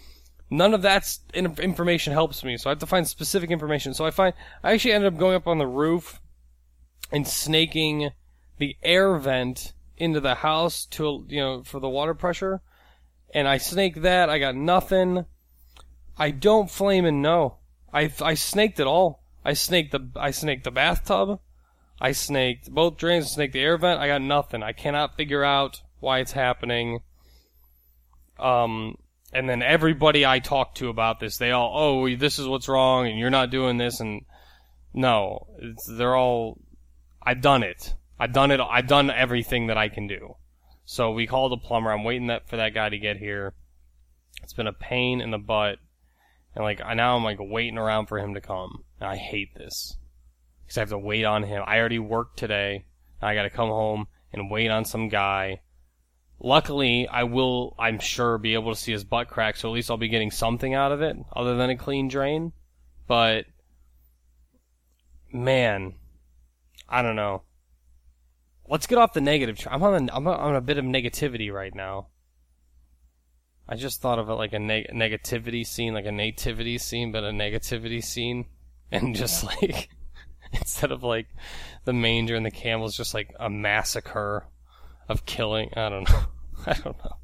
none 0.50 0.74
of 0.74 0.82
that 0.82 1.18
information 1.34 2.14
helps 2.14 2.44
me. 2.44 2.58
So 2.58 2.70
I 2.70 2.72
have 2.72 2.80
to 2.80 2.86
find 2.86 3.08
specific 3.08 3.52
information. 3.52 3.94
So 3.94 4.06
I 4.06 4.12
find 4.12 4.34
I 4.64 4.74
actually 4.74 4.94
ended 4.94 5.14
up 5.14 5.20
going 5.20 5.36
up 5.36 5.48
on 5.48 5.58
the 5.58 5.68
roof 5.68 6.22
and 7.12 7.28
snaking 7.28 8.12
the 8.58 8.76
air 8.84 9.16
vent 9.18 9.74
into 9.98 10.20
the 10.20 10.36
house 10.36 10.86
to 10.86 11.26
you 11.28 11.42
know 11.42 11.64
for 11.64 11.80
the 11.80 11.90
water 11.90 12.14
pressure, 12.14 12.62
and 13.34 13.48
I 13.48 13.58
snaked 13.58 14.02
that. 14.02 14.30
I 14.30 14.40
got 14.40 14.56
nothing. 14.56 15.26
I 16.18 16.32
don't 16.32 16.70
flame 16.70 17.06
and 17.06 17.22
no. 17.22 17.58
I 17.94 18.12
I 18.22 18.34
snaked 18.34 18.80
it 18.80 18.88
all. 18.88 19.24
I 19.48 19.54
snaked 19.54 19.94
the 19.94 20.10
I 20.18 20.32
snaked 20.32 20.66
the 20.66 20.72
bathtub. 20.72 21.40
I 22.02 22.12
snaked 22.12 22.70
both 22.70 22.98
drains. 22.98 23.32
Snaked 23.32 23.54
the 23.54 23.62
air 23.62 23.78
vent. 23.78 24.02
I 24.02 24.08
got 24.08 24.22
nothing. 24.22 24.62
I 24.62 24.74
cannot 24.74 25.16
figure 25.16 25.44
out 25.44 25.82
why 26.02 26.20
it's 26.20 26.34
happening. 26.34 27.00
Um, 28.38 28.98
and 29.32 29.48
then 29.48 29.62
everybody 29.62 30.26
I 30.26 30.40
talk 30.40 30.76
to 30.76 30.90
about 30.90 31.22
this, 31.22 31.38
they 31.38 31.52
all, 31.52 31.72
oh, 31.74 32.16
this 32.16 32.40
is 32.40 32.48
what's 32.48 32.68
wrong, 32.68 33.08
and 33.08 33.18
you're 33.18 33.30
not 33.30 33.50
doing 33.50 33.78
this, 33.78 34.00
and 34.00 34.26
no, 34.94 35.48
they're 35.88 36.16
all, 36.16 36.60
I've 37.24 37.42
done 37.42 37.64
it. 37.64 37.96
I've 38.20 38.34
done 38.34 38.52
it. 38.52 38.60
I've 38.60 38.88
done 38.88 39.10
everything 39.10 39.68
that 39.68 39.78
I 39.78 39.90
can 39.90 40.08
do. 40.08 40.36
So 40.86 41.12
we 41.12 41.26
called 41.26 41.54
a 41.54 41.58
plumber. 41.58 41.92
I'm 41.92 42.04
waiting 42.04 42.28
that 42.28 42.50
for 42.50 42.58
that 42.58 42.74
guy 42.74 42.90
to 42.90 42.98
get 42.98 43.18
here. 43.18 43.54
It's 44.44 44.54
been 44.54 44.68
a 44.68 44.74
pain 44.74 45.22
in 45.22 45.32
the 45.32 45.38
butt, 45.38 45.80
and 46.58 46.64
like 46.64 46.80
now 46.80 47.16
I'm 47.16 47.24
like 47.24 47.38
waiting 47.40 47.78
around 47.78 48.08
for 48.08 48.18
him 48.18 48.34
to 48.34 48.42
come. 48.42 48.84
And 49.00 49.08
I 49.08 49.16
hate 49.16 49.54
this 49.54 49.96
because 50.66 50.78
I 50.78 50.82
have 50.82 50.90
to 50.90 50.98
wait 50.98 51.24
on 51.24 51.44
him. 51.44 51.62
I 51.64 51.78
already 51.78 52.00
worked 52.00 52.40
today. 52.40 52.86
Now 53.22 53.28
I 53.28 53.36
got 53.36 53.44
to 53.44 53.52
come 53.52 53.70
home 53.70 54.08
and 54.34 54.50
wait 54.50 54.72
on 54.72 54.84
some 54.84 55.08
guy. 55.08 55.62
Luckily, 56.40 57.08
I 57.08 57.24
will, 57.24 57.76
I'm 57.78 58.00
sure, 58.00 58.40
be 58.40 58.56
able 58.56 58.74
to 58.74 58.80
see 58.80 58.92
his 58.92 59.04
butt 59.04 59.28
crack, 59.28 59.56
so 59.56 59.70
at 59.70 59.74
least 59.74 59.92
I'll 59.92 59.98
be 59.98 60.08
getting 60.08 60.32
something 60.32 60.74
out 60.74 60.92
of 60.92 61.04
it 61.04 61.16
other 61.36 61.56
than 61.56 61.70
a 61.70 61.78
clean 61.78 62.08
drain. 62.08 62.54
But, 63.08 63.46
man, 65.32 65.94
I 66.90 67.04
don't 67.04 67.16
know 67.16 67.44
let's 68.68 68.88
get 68.88 68.98
off 68.98 69.14
the 69.14 69.22
negative. 69.22 69.66
I'm 69.70 69.84
on 69.84 70.10
a, 70.10 70.14
I'm 70.14 70.28
on 70.28 70.56
a 70.56 70.62
bit 70.62 70.78
of 70.78 70.86
negativity 70.86 71.52
right 71.52 71.74
now. 71.74 72.08
I 73.70 73.76
just 73.76 74.02
thought 74.02 74.20
of 74.20 74.30
it 74.30 74.34
like 74.34 74.54
a 74.54 74.60
neg- 74.60 74.92
negativity 74.94 75.66
scene, 75.66 75.94
like 75.94 76.06
a 76.06 76.12
nativity 76.12 76.78
scene, 76.78 77.12
but 77.12 77.24
a 77.24 77.32
negativity 77.32 78.04
scene, 78.04 78.46
and 78.92 79.16
just 79.16 79.44
like 79.44 79.90
instead 80.54 80.92
of 80.92 81.04
like 81.04 81.28
the 81.86 81.94
manger 81.94 82.36
and 82.36 82.46
the 82.46 82.52
camels, 82.52 82.96
just 82.96 83.14
like 83.14 83.34
a 83.40 83.50
massacre 83.50 84.46
of 85.10 85.26
killing. 85.26 85.70
I 85.76 85.90
don't 85.90 86.10
know. 86.10 86.22
I 86.66 86.74
don't 86.74 86.98
know. 87.04 87.18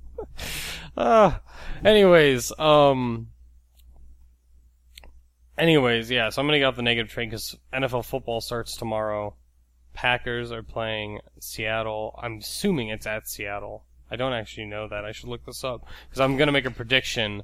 uh, 0.97 1.37
anyways, 1.83 2.51
um, 2.59 3.29
anyways, 5.57 6.11
yeah. 6.11 6.29
So 6.29 6.41
I'm 6.41 6.47
gonna 6.47 6.59
get 6.59 6.65
off 6.65 6.75
the 6.75 6.81
negative 6.81 7.11
train 7.11 7.29
because 7.29 7.55
NFL 7.73 8.05
football 8.05 8.41
starts 8.41 8.75
tomorrow. 8.75 9.35
Packers 9.93 10.51
are 10.51 10.63
playing 10.63 11.19
Seattle. 11.39 12.19
I'm 12.21 12.39
assuming 12.39 12.89
it's 12.89 13.05
at 13.05 13.27
Seattle. 13.27 13.85
I 14.13 14.15
don't 14.15 14.33
actually 14.33 14.65
know 14.67 14.87
that. 14.87 15.05
I 15.05 15.11
should 15.11 15.29
look 15.29 15.43
this 15.43 15.63
up 15.63 15.87
because 16.07 16.21
I'm 16.21 16.37
gonna 16.37 16.51
make 16.51 16.65
a 16.65 16.71
prediction 16.71 17.41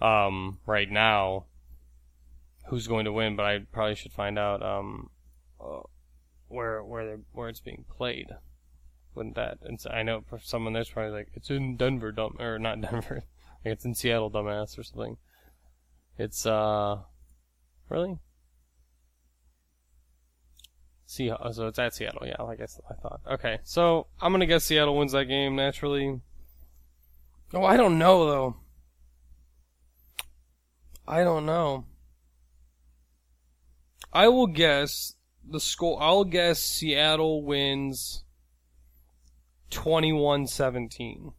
um, 0.00 0.60
right 0.64 0.88
now 0.88 1.46
who's 2.68 2.86
going 2.86 3.04
to 3.04 3.12
win, 3.12 3.34
but 3.34 3.44
I 3.44 3.58
probably 3.72 3.96
should 3.96 4.12
find 4.12 4.38
out 4.38 4.62
um, 4.62 5.10
uh, 5.60 5.80
where 6.46 6.84
where 6.84 7.18
where 7.32 7.48
it's 7.48 7.60
being 7.60 7.84
played. 7.90 8.28
Wouldn't 9.16 9.34
that? 9.34 9.58
And 9.62 9.80
so 9.80 9.90
I 9.90 10.04
know 10.04 10.22
for 10.28 10.38
someone 10.38 10.72
there's 10.72 10.90
probably 10.90 11.10
like 11.10 11.28
it's 11.34 11.50
in 11.50 11.76
Denver, 11.76 12.12
dumb 12.12 12.36
or 12.38 12.60
not 12.60 12.80
Denver, 12.90 13.24
like 13.64 13.72
it's 13.72 13.84
in 13.84 13.96
Seattle, 13.96 14.30
dumbass 14.30 14.78
or 14.78 14.84
something. 14.84 15.16
It's 16.16 16.46
uh, 16.46 16.98
really 17.88 18.18
See, 21.10 21.28
uh, 21.28 21.50
so 21.50 21.66
it's 21.66 21.78
at 21.80 21.92
Seattle. 21.92 22.24
Yeah, 22.24 22.40
like 22.40 22.60
I, 22.60 22.66
I 22.88 22.94
thought. 22.94 23.20
Okay, 23.32 23.58
so 23.64 24.06
I'm 24.20 24.30
gonna 24.30 24.46
guess 24.46 24.62
Seattle 24.62 24.96
wins 24.96 25.10
that 25.10 25.24
game 25.24 25.56
naturally. 25.56 26.20
Oh, 27.52 27.64
I 27.64 27.76
don't 27.76 27.98
know 27.98 28.26
though. 28.26 28.56
I 31.08 31.24
don't 31.24 31.46
know. 31.46 31.86
I 34.12 34.28
will 34.28 34.46
guess 34.46 35.16
the 35.44 35.58
score. 35.58 36.00
I'll 36.00 36.22
guess 36.22 36.60
Seattle 36.60 37.42
wins 37.42 38.22
21-17. 39.72 41.32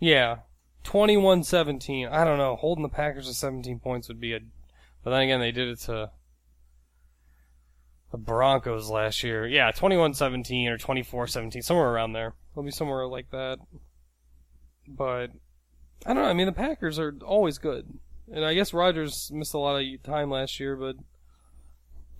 Yeah, 0.00 0.36
21-17. 0.84 2.10
I 2.10 2.24
don't 2.24 2.38
know. 2.38 2.56
Holding 2.56 2.82
the 2.82 2.88
Packers 2.88 3.26
to 3.26 3.34
17 3.34 3.78
points 3.78 4.08
would 4.08 4.20
be 4.20 4.32
a 4.32 4.40
but 5.04 5.10
then 5.10 5.20
again, 5.20 5.40
they 5.40 5.52
did 5.52 5.68
it 5.68 5.80
to 5.80 6.10
the 8.10 8.18
Broncos 8.18 8.90
last 8.90 9.22
year. 9.22 9.46
Yeah, 9.46 9.70
21-17 9.70 10.68
or 10.68 10.78
24-17, 10.78 11.62
somewhere 11.62 11.90
around 11.90 12.14
there. 12.14 12.34
It'll 12.52 12.62
be 12.62 12.70
somewhere 12.70 13.06
like 13.06 13.30
that. 13.30 13.58
But 14.88 15.30
I 16.06 16.14
don't 16.14 16.22
know. 16.22 16.28
I 16.28 16.32
mean, 16.32 16.46
the 16.46 16.52
Packers 16.52 16.98
are 16.98 17.14
always 17.24 17.58
good, 17.58 17.98
and 18.32 18.44
I 18.44 18.54
guess 18.54 18.72
Rodgers 18.72 19.30
missed 19.32 19.54
a 19.54 19.58
lot 19.58 19.82
of 19.82 20.02
time 20.02 20.30
last 20.30 20.60
year, 20.60 20.76
but 20.76 20.96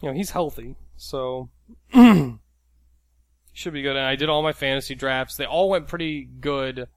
you 0.01 0.09
know 0.09 0.15
he's 0.15 0.31
healthy, 0.31 0.77
so 0.97 1.51
should 1.93 3.73
be 3.73 3.83
good. 3.83 3.97
And 3.97 4.07
I 4.07 4.17
did 4.17 4.31
all 4.31 4.43
my 4.43 4.53
fantasy 4.53 4.95
drafts; 4.95 5.37
they 5.37 5.45
all 5.45 5.69
went 5.69 5.89
pretty 5.89 6.25
good. 6.25 6.89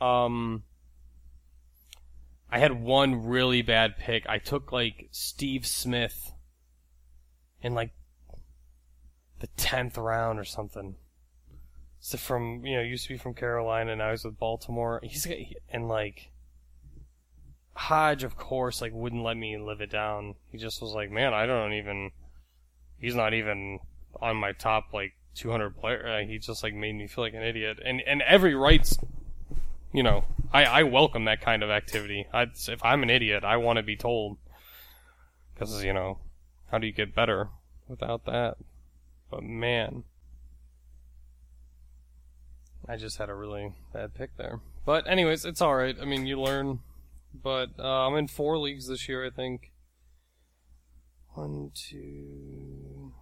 Um, 0.00 0.64
I 2.50 2.58
had 2.58 2.82
one 2.82 3.26
really 3.26 3.62
bad 3.62 3.96
pick. 3.96 4.28
I 4.28 4.38
took 4.38 4.72
like 4.72 5.08
Steve 5.12 5.66
Smith 5.66 6.32
in 7.62 7.74
like 7.74 7.92
the 9.38 9.46
tenth 9.56 9.96
round 9.96 10.38
or 10.38 10.44
something. 10.44 10.96
So 12.00 12.18
from 12.18 12.64
you 12.64 12.76
know 12.76 12.82
used 12.82 13.04
to 13.04 13.14
be 13.14 13.18
from 13.18 13.34
Carolina, 13.34 13.94
now 13.94 14.10
he's 14.10 14.24
with 14.24 14.38
Baltimore. 14.38 15.00
He's 15.02 15.26
and 15.70 15.88
like 15.88 16.30
Hodge, 17.74 18.24
of 18.24 18.36
course, 18.36 18.80
like 18.80 18.92
wouldn't 18.92 19.22
let 19.22 19.36
me 19.36 19.56
live 19.58 19.80
it 19.80 19.90
down. 19.90 20.34
He 20.50 20.58
just 20.58 20.82
was 20.82 20.92
like, 20.92 21.10
man, 21.10 21.32
I 21.32 21.46
don't 21.46 21.74
even. 21.74 22.10
He's 22.98 23.14
not 23.14 23.32
even 23.32 23.78
on 24.20 24.36
my 24.36 24.52
top 24.52 24.92
like 24.92 25.12
200 25.34 25.76
player. 25.76 26.06
Uh, 26.06 26.26
he 26.26 26.38
just 26.38 26.62
like 26.62 26.74
made 26.74 26.94
me 26.94 27.06
feel 27.06 27.24
like 27.24 27.34
an 27.34 27.42
idiot. 27.42 27.78
And 27.84 28.00
and 28.02 28.22
every 28.22 28.54
right's 28.54 28.98
you 29.92 30.02
know, 30.02 30.24
I, 30.52 30.64
I 30.64 30.82
welcome 30.82 31.24
that 31.26 31.40
kind 31.40 31.62
of 31.62 31.70
activity. 31.70 32.26
I, 32.32 32.46
if 32.68 32.84
I'm 32.84 33.02
an 33.02 33.10
idiot, 33.10 33.44
I 33.44 33.56
want 33.56 33.76
to 33.76 33.82
be 33.82 33.96
told. 33.96 34.38
Because, 35.54 35.84
you 35.84 35.92
know, 35.92 36.18
how 36.70 36.78
do 36.78 36.86
you 36.86 36.92
get 36.92 37.14
better 37.14 37.50
without 37.88 38.24
that? 38.24 38.56
But 39.30 39.42
man, 39.42 40.04
I 42.88 42.96
just 42.96 43.18
had 43.18 43.28
a 43.28 43.34
really 43.34 43.74
bad 43.92 44.14
pick 44.14 44.36
there. 44.36 44.60
But 44.84 45.08
anyways, 45.08 45.44
it's 45.44 45.62
alright. 45.62 45.96
I 46.00 46.04
mean, 46.04 46.26
you 46.26 46.40
learn. 46.40 46.80
But 47.32 47.70
uh, 47.78 48.06
I'm 48.06 48.16
in 48.16 48.26
four 48.26 48.58
leagues 48.58 48.88
this 48.88 49.08
year, 49.08 49.24
I 49.24 49.30
think. 49.30 49.70
One, 51.34 51.70
two, 51.74 53.12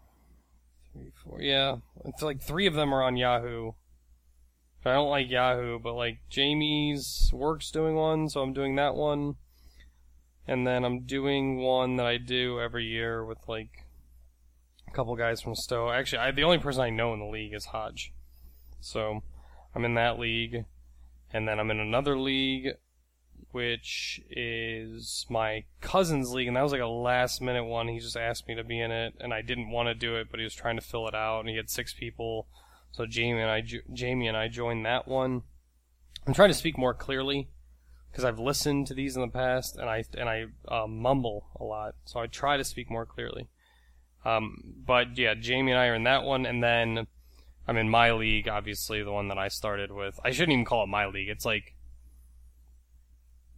three, 0.93 1.13
four. 1.23 1.43
Yeah, 1.43 1.77
it's 2.07 2.23
like 2.23 2.41
three 2.41 2.67
of 2.67 2.73
them 2.73 2.95
are 2.95 3.03
on 3.03 3.17
Yahoo. 3.19 3.73
I 4.87 4.93
don't 4.93 5.11
like 5.11 5.31
Yahoo, 5.31 5.79
but 5.79 5.95
like 5.95 6.21
Jamie's 6.29 7.31
work's 7.33 7.71
doing 7.71 7.95
one, 7.95 8.29
so 8.29 8.41
I'm 8.41 8.53
doing 8.53 8.77
that 8.77 8.95
one. 8.95 9.37
And 10.47 10.67
then 10.67 10.85
I'm 10.85 11.01
doing 11.01 11.59
one 11.59 11.97
that 11.97 12.07
I 12.07 12.17
do 12.17 12.61
every 12.61 12.85
year 12.85 13.25
with 13.25 13.39
like 13.47 13.85
a 14.87 14.91
couple 14.93 15.15
guys 15.17 15.41
from 15.41 15.55
Stowe. 15.55 15.91
Actually, 15.91 16.21
I, 16.21 16.31
the 16.31 16.45
only 16.45 16.59
person 16.59 16.83
I 16.83 16.91
know 16.91 17.13
in 17.13 17.21
the 17.21 17.27
league 17.27 17.53
is 17.53 17.67
Hodge. 17.67 18.13
So 18.81 19.23
I'm 19.75 19.85
in 19.85 19.95
that 19.95 20.19
league. 20.19 20.65
And 21.31 21.47
then 21.47 21.61
I'm 21.61 21.71
in 21.71 21.81
another 21.81 22.19
league 22.19 22.75
which 23.51 24.21
is 24.31 25.27
my 25.29 25.65
cousin's 25.81 26.31
league, 26.31 26.49
and 26.49 26.57
that 26.57 26.63
was 26.63 26.73
like 26.73 26.81
a 26.81 26.87
last 26.87 27.41
minute 27.41 27.65
one. 27.65 27.89
He 27.89 27.99
just 27.99 28.17
asked 28.17 28.47
me 28.47 28.55
to 28.55 28.65
be 28.65 28.81
in 28.81 28.91
it, 28.91 29.15
and 29.21 29.33
I 29.33 29.43
didn't 29.43 29.71
want 29.71 29.89
to 29.89 29.95
do 29.95 30.17
it, 30.17 30.29
but 30.31 30.39
he 30.39 30.45
was 30.45 30.55
trying 30.55 30.77
to 30.77 30.83
fill 30.83 31.09
it 31.09 31.15
out, 31.15 31.41
and 31.41 31.49
he 31.49 31.57
had 31.57 31.71
six 31.71 31.95
people. 31.95 32.47
So 32.93 33.07
Jamie 33.07 33.41
and 33.41 33.51
I, 33.51 33.63
Jamie 33.93 34.29
and 34.29 34.37
I 34.37 34.49
joined 34.49 34.85
that 34.87 35.07
one. 35.07 35.43
I'm 36.27 36.35
trying 36.35 36.51
to 36.51 36.55
speak 36.55 36.77
more 36.77 36.95
clearly 36.95 37.49
because 38.11 38.25
I've 38.25 38.39
listened 38.39 38.87
to 38.89 38.95
these 38.95 39.17
in 39.17 39.23
the 39.23 39.29
past, 39.29 39.77
and 39.77 39.89
I 39.89 40.05
and 40.17 40.29
I 40.29 40.47
uh, 40.67 40.87
mumble 40.87 41.47
a 41.59 41.65
lot, 41.65 41.95
so 42.05 42.21
I 42.21 42.27
try 42.27 42.57
to 42.57 42.65
speak 42.65 42.91
more 42.91 43.07
clearly. 43.07 43.49
Um, 44.25 44.75
but 44.85 45.17
yeah, 45.17 45.35
Jamie 45.35 45.73
and 45.73 45.81
I 45.81 45.87
are 45.87 45.95
in 45.95 46.05
that 46.05 46.25
one, 46.25 46.45
and 46.45 46.63
then 46.63 47.07
I'm 47.67 47.77
in 47.77 47.89
my 47.89 48.13
league, 48.13 48.49
obviously 48.49 49.03
the 49.03 49.13
one 49.13 49.29
that 49.29 49.39
I 49.39 49.49
started 49.49 49.93
with. 49.93 50.19
I 50.25 50.31
shouldn't 50.31 50.53
even 50.53 50.65
call 50.65 50.85
it 50.85 50.89
my 50.89 51.07
league. 51.07 51.29
It's 51.29 51.45
like 51.45 51.77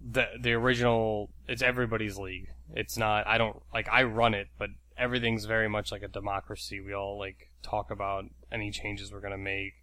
the 0.01 0.27
the 0.41 0.53
original. 0.53 1.31
It's 1.49 1.63
everybody's 1.63 2.19
league. 2.19 2.49
It's 2.75 2.97
not. 2.97 3.27
I 3.27 3.39
don't 3.39 3.63
like. 3.73 3.89
I 3.91 4.03
run 4.03 4.35
it, 4.35 4.49
but 4.59 4.71
everything's 4.97 5.45
very 5.45 5.69
much 5.69 5.93
like 5.93 6.03
a 6.03 6.09
democracy. 6.09 6.81
We 6.81 6.93
all 6.93 7.19
like 7.19 7.50
talk 7.63 7.91
about 7.91 8.25
any 8.53 8.71
changes 8.71 9.13
we're 9.13 9.21
gonna 9.21 9.39
make. 9.39 9.75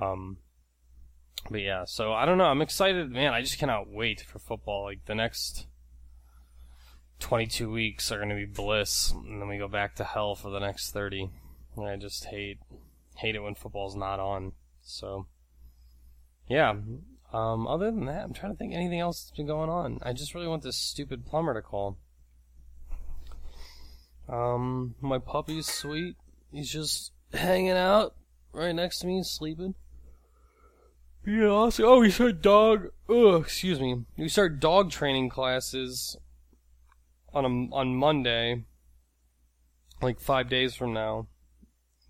Um, 0.00 0.38
but 1.48 1.60
yeah, 1.60 1.84
so 1.84 2.12
I 2.12 2.26
don't 2.26 2.38
know. 2.38 2.44
I'm 2.44 2.62
excited, 2.62 3.10
man. 3.10 3.32
I 3.32 3.40
just 3.40 3.58
cannot 3.58 3.88
wait 3.88 4.20
for 4.20 4.38
football. 4.38 4.84
Like 4.84 5.04
the 5.06 5.14
next 5.14 5.66
22 7.20 7.70
weeks 7.70 8.12
are 8.12 8.24
to 8.24 8.34
be 8.34 8.44
bliss, 8.44 9.12
and 9.12 9.40
then 9.40 9.48
we 9.48 9.58
go 9.58 9.68
back 9.68 9.94
to 9.96 10.04
hell 10.04 10.34
for 10.34 10.50
the 10.50 10.58
next 10.58 10.90
30. 10.90 11.30
And 11.76 11.86
I 11.86 11.96
just 11.96 12.26
hate 12.26 12.58
hate 13.16 13.34
it 13.34 13.42
when 13.42 13.54
football's 13.54 13.96
not 13.96 14.20
on. 14.20 14.52
So 14.82 15.26
yeah. 16.48 16.74
Um, 17.32 17.68
other 17.68 17.92
than 17.92 18.06
that, 18.06 18.24
I'm 18.24 18.32
trying 18.32 18.52
to 18.52 18.58
think 18.58 18.74
anything 18.74 18.98
else 18.98 19.22
that's 19.22 19.36
been 19.36 19.46
going 19.46 19.70
on. 19.70 20.00
I 20.02 20.12
just 20.12 20.34
really 20.34 20.48
want 20.48 20.64
this 20.64 20.76
stupid 20.76 21.24
plumber 21.24 21.54
to 21.54 21.62
call. 21.62 21.96
Um, 24.28 24.96
my 25.00 25.18
puppy's 25.18 25.66
sweet. 25.66 26.16
He's 26.52 26.70
just 26.70 27.12
hanging 27.32 27.70
out 27.70 28.14
right 28.52 28.74
next 28.74 28.98
to 29.00 29.06
me, 29.06 29.22
sleeping. 29.22 29.74
Yeah, 31.26 31.48
also, 31.48 31.84
oh, 31.84 32.00
we 32.00 32.10
start 32.10 32.40
dog. 32.40 32.88
Ugh, 33.08 33.42
excuse 33.42 33.78
me. 33.78 34.04
We 34.16 34.28
start 34.28 34.58
dog 34.58 34.90
training 34.90 35.28
classes 35.28 36.16
on 37.32 37.44
a, 37.44 37.74
on 37.74 37.94
Monday, 37.94 38.64
like 40.00 40.18
five 40.18 40.48
days 40.48 40.74
from 40.74 40.92
now. 40.92 41.28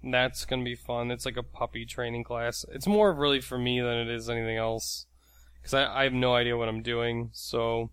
That's 0.03 0.45
gonna 0.47 0.65
be 0.65 0.77
fun. 0.77 1.11
It's 1.11 1.27
like 1.27 1.37
a 1.37 1.43
puppy 1.43 1.85
training 1.85 2.25
class. 2.25 2.65
It's 2.73 2.87
more 2.87 3.13
really 3.13 3.41
for 3.41 3.59
me 3.59 3.81
than 3.81 3.99
it 3.99 4.09
is 4.09 4.31
anything 4.31 4.57
else, 4.57 5.07
because 5.61 5.75
I, 5.75 6.01
I 6.01 6.05
have 6.05 6.15
no 6.15 6.35
idea 6.35 6.57
what 6.57 6.69
I'm 6.69 6.83
doing. 6.83 7.31
So 7.33 7.91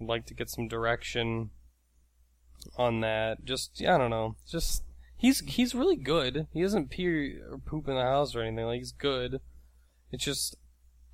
I'd 0.00 0.06
like 0.06 0.26
to 0.26 0.34
get 0.34 0.50
some 0.50 0.68
direction 0.68 1.50
on 2.76 3.00
that. 3.00 3.44
Just 3.44 3.80
yeah, 3.80 3.96
I 3.96 3.98
don't 3.98 4.10
know. 4.10 4.36
Just 4.48 4.84
he's 5.22 5.40
he's 5.40 5.74
really 5.74 5.96
good. 5.96 6.48
He 6.52 6.60
doesn't 6.60 6.90
pee 6.90 7.38
or 7.48 7.58
poop 7.64 7.88
in 7.88 7.94
the 7.94 8.02
house 8.02 8.34
or 8.34 8.42
anything. 8.42 8.66
Like 8.66 8.80
he's 8.80 8.92
good. 8.92 9.40
It's 10.10 10.24
just 10.24 10.56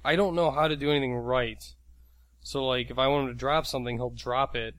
I 0.04 0.16
don't 0.16 0.34
know 0.34 0.50
how 0.50 0.66
to 0.66 0.76
do 0.76 0.90
anything 0.90 1.14
right. 1.14 1.62
So 2.40 2.64
like 2.64 2.90
if 2.90 2.98
I 2.98 3.06
want 3.06 3.28
him 3.28 3.34
to 3.34 3.38
drop 3.38 3.66
something, 3.66 3.98
he'll 3.98 4.10
drop 4.10 4.56
it. 4.56 4.74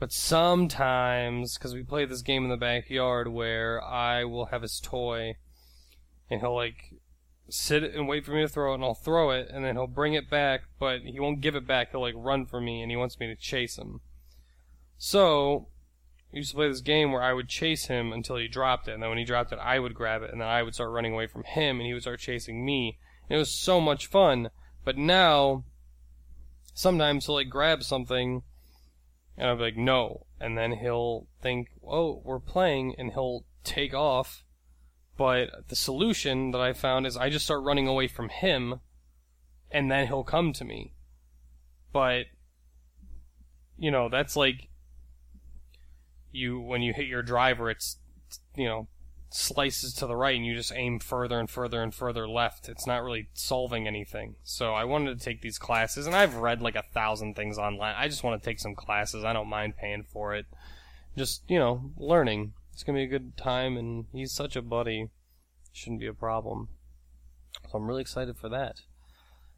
But 0.00 0.12
sometimes, 0.12 1.56
because 1.56 1.74
we 1.74 1.84
play 1.84 2.04
this 2.04 2.22
game 2.22 2.42
in 2.42 2.50
the 2.50 2.56
backyard 2.56 3.28
where 3.28 3.82
I 3.82 4.24
will 4.24 4.46
have 4.46 4.62
his 4.62 4.80
toy, 4.80 5.36
and 6.28 6.40
he'll 6.40 6.56
like 6.56 6.94
sit 7.48 7.84
and 7.84 8.08
wait 8.08 8.24
for 8.24 8.32
me 8.32 8.42
to 8.42 8.48
throw 8.48 8.72
it, 8.72 8.76
and 8.76 8.84
I'll 8.84 8.94
throw 8.94 9.30
it, 9.30 9.48
and 9.48 9.64
then 9.64 9.76
he'll 9.76 9.86
bring 9.86 10.14
it 10.14 10.28
back, 10.28 10.62
but 10.80 11.02
he 11.02 11.20
won't 11.20 11.40
give 11.40 11.54
it 11.54 11.68
back. 11.68 11.92
He'll 11.92 12.00
like 12.00 12.14
run 12.16 12.46
for 12.46 12.60
me, 12.60 12.82
and 12.82 12.90
he 12.90 12.96
wants 12.96 13.20
me 13.20 13.28
to 13.28 13.36
chase 13.36 13.78
him. 13.78 14.00
So 14.98 15.68
used 16.38 16.50
to 16.50 16.56
play 16.56 16.68
this 16.68 16.80
game 16.80 17.12
where 17.12 17.22
I 17.22 17.32
would 17.32 17.48
chase 17.48 17.86
him 17.86 18.12
until 18.12 18.36
he 18.36 18.48
dropped 18.48 18.88
it, 18.88 18.92
and 18.92 19.02
then 19.02 19.10
when 19.10 19.18
he 19.18 19.24
dropped 19.24 19.52
it, 19.52 19.58
I 19.60 19.78
would 19.78 19.94
grab 19.94 20.22
it, 20.22 20.30
and 20.32 20.40
then 20.40 20.48
I 20.48 20.62
would 20.62 20.74
start 20.74 20.90
running 20.90 21.12
away 21.12 21.26
from 21.26 21.44
him, 21.44 21.78
and 21.78 21.86
he 21.86 21.92
would 21.92 22.02
start 22.02 22.20
chasing 22.20 22.64
me. 22.64 22.98
And 23.28 23.36
it 23.36 23.38
was 23.38 23.54
so 23.54 23.80
much 23.80 24.06
fun. 24.06 24.50
But 24.84 24.96
now, 24.96 25.64
sometimes 26.74 27.26
he'll 27.26 27.34
like 27.34 27.50
grab 27.50 27.82
something, 27.82 28.42
and 29.36 29.48
I'll 29.48 29.56
be 29.56 29.62
like, 29.62 29.76
no. 29.76 30.26
And 30.40 30.56
then 30.56 30.72
he'll 30.72 31.28
think, 31.40 31.68
oh, 31.86 32.22
we're 32.24 32.40
playing, 32.40 32.94
and 32.98 33.12
he'll 33.12 33.44
take 33.62 33.94
off. 33.94 34.44
But 35.16 35.68
the 35.68 35.76
solution 35.76 36.50
that 36.52 36.60
I 36.60 36.72
found 36.72 37.06
is 37.06 37.16
I 37.16 37.28
just 37.28 37.44
start 37.44 37.62
running 37.62 37.86
away 37.86 38.08
from 38.08 38.30
him, 38.30 38.80
and 39.70 39.90
then 39.90 40.06
he'll 40.06 40.24
come 40.24 40.52
to 40.54 40.64
me. 40.64 40.94
But, 41.92 42.24
you 43.76 43.90
know, 43.90 44.08
that's 44.08 44.34
like, 44.34 44.70
you, 46.32 46.60
when 46.60 46.82
you 46.82 46.92
hit 46.92 47.06
your 47.06 47.22
driver, 47.22 47.70
it's, 47.70 47.98
you 48.56 48.66
know, 48.66 48.88
slices 49.34 49.94
to 49.94 50.06
the 50.06 50.16
right 50.16 50.36
and 50.36 50.44
you 50.44 50.54
just 50.54 50.72
aim 50.74 50.98
further 50.98 51.40
and 51.40 51.48
further 51.48 51.82
and 51.82 51.94
further 51.94 52.28
left. 52.28 52.68
It's 52.68 52.86
not 52.86 53.02
really 53.02 53.28
solving 53.32 53.86
anything. 53.86 54.36
So 54.42 54.74
I 54.74 54.84
wanted 54.84 55.18
to 55.18 55.24
take 55.24 55.40
these 55.40 55.58
classes 55.58 56.06
and 56.06 56.14
I've 56.14 56.36
read 56.36 56.60
like 56.60 56.76
a 56.76 56.82
thousand 56.82 57.34
things 57.34 57.58
online. 57.58 57.94
I 57.96 58.08
just 58.08 58.22
want 58.22 58.40
to 58.40 58.44
take 58.44 58.60
some 58.60 58.74
classes. 58.74 59.24
I 59.24 59.32
don't 59.32 59.48
mind 59.48 59.76
paying 59.76 60.04
for 60.04 60.34
it. 60.34 60.46
Just, 61.16 61.42
you 61.48 61.58
know, 61.58 61.92
learning. 61.96 62.52
It's 62.72 62.82
to 62.84 62.92
be 62.92 63.02
a 63.02 63.06
good 63.06 63.36
time 63.36 63.76
and 63.76 64.06
he's 64.12 64.32
such 64.32 64.56
a 64.56 64.62
buddy. 64.62 65.08
Shouldn't 65.72 66.00
be 66.00 66.06
a 66.06 66.14
problem. 66.14 66.68
So 67.70 67.78
I'm 67.78 67.86
really 67.86 68.02
excited 68.02 68.36
for 68.36 68.48
that. 68.50 68.80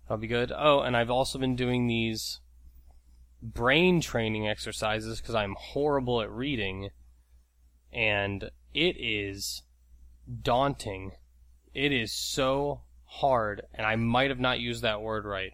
That'll 0.05 0.21
be 0.21 0.27
good. 0.27 0.53
Oh, 0.55 0.81
and 0.81 0.97
I've 0.97 1.11
also 1.11 1.39
been 1.39 1.57
doing 1.57 1.87
these 1.87 2.41
brain 3.45 4.01
training 4.01 4.49
exercises 4.49 5.21
because 5.21 5.35
I'm 5.35 5.55
horrible 5.59 6.21
at 6.23 6.31
reading. 6.31 6.91
And 7.93 8.51
it 8.73 8.97
is 8.99 9.63
daunting. 10.43 11.13
It 11.73 11.93
is 11.93 12.13
so 12.13 12.83
hard, 13.05 13.63
and 13.73 13.87
I 13.87 13.95
might 13.97 14.31
have 14.31 14.41
not 14.41 14.59
used 14.59 14.83
that 14.83 15.03
word 15.03 15.25
right. 15.25 15.53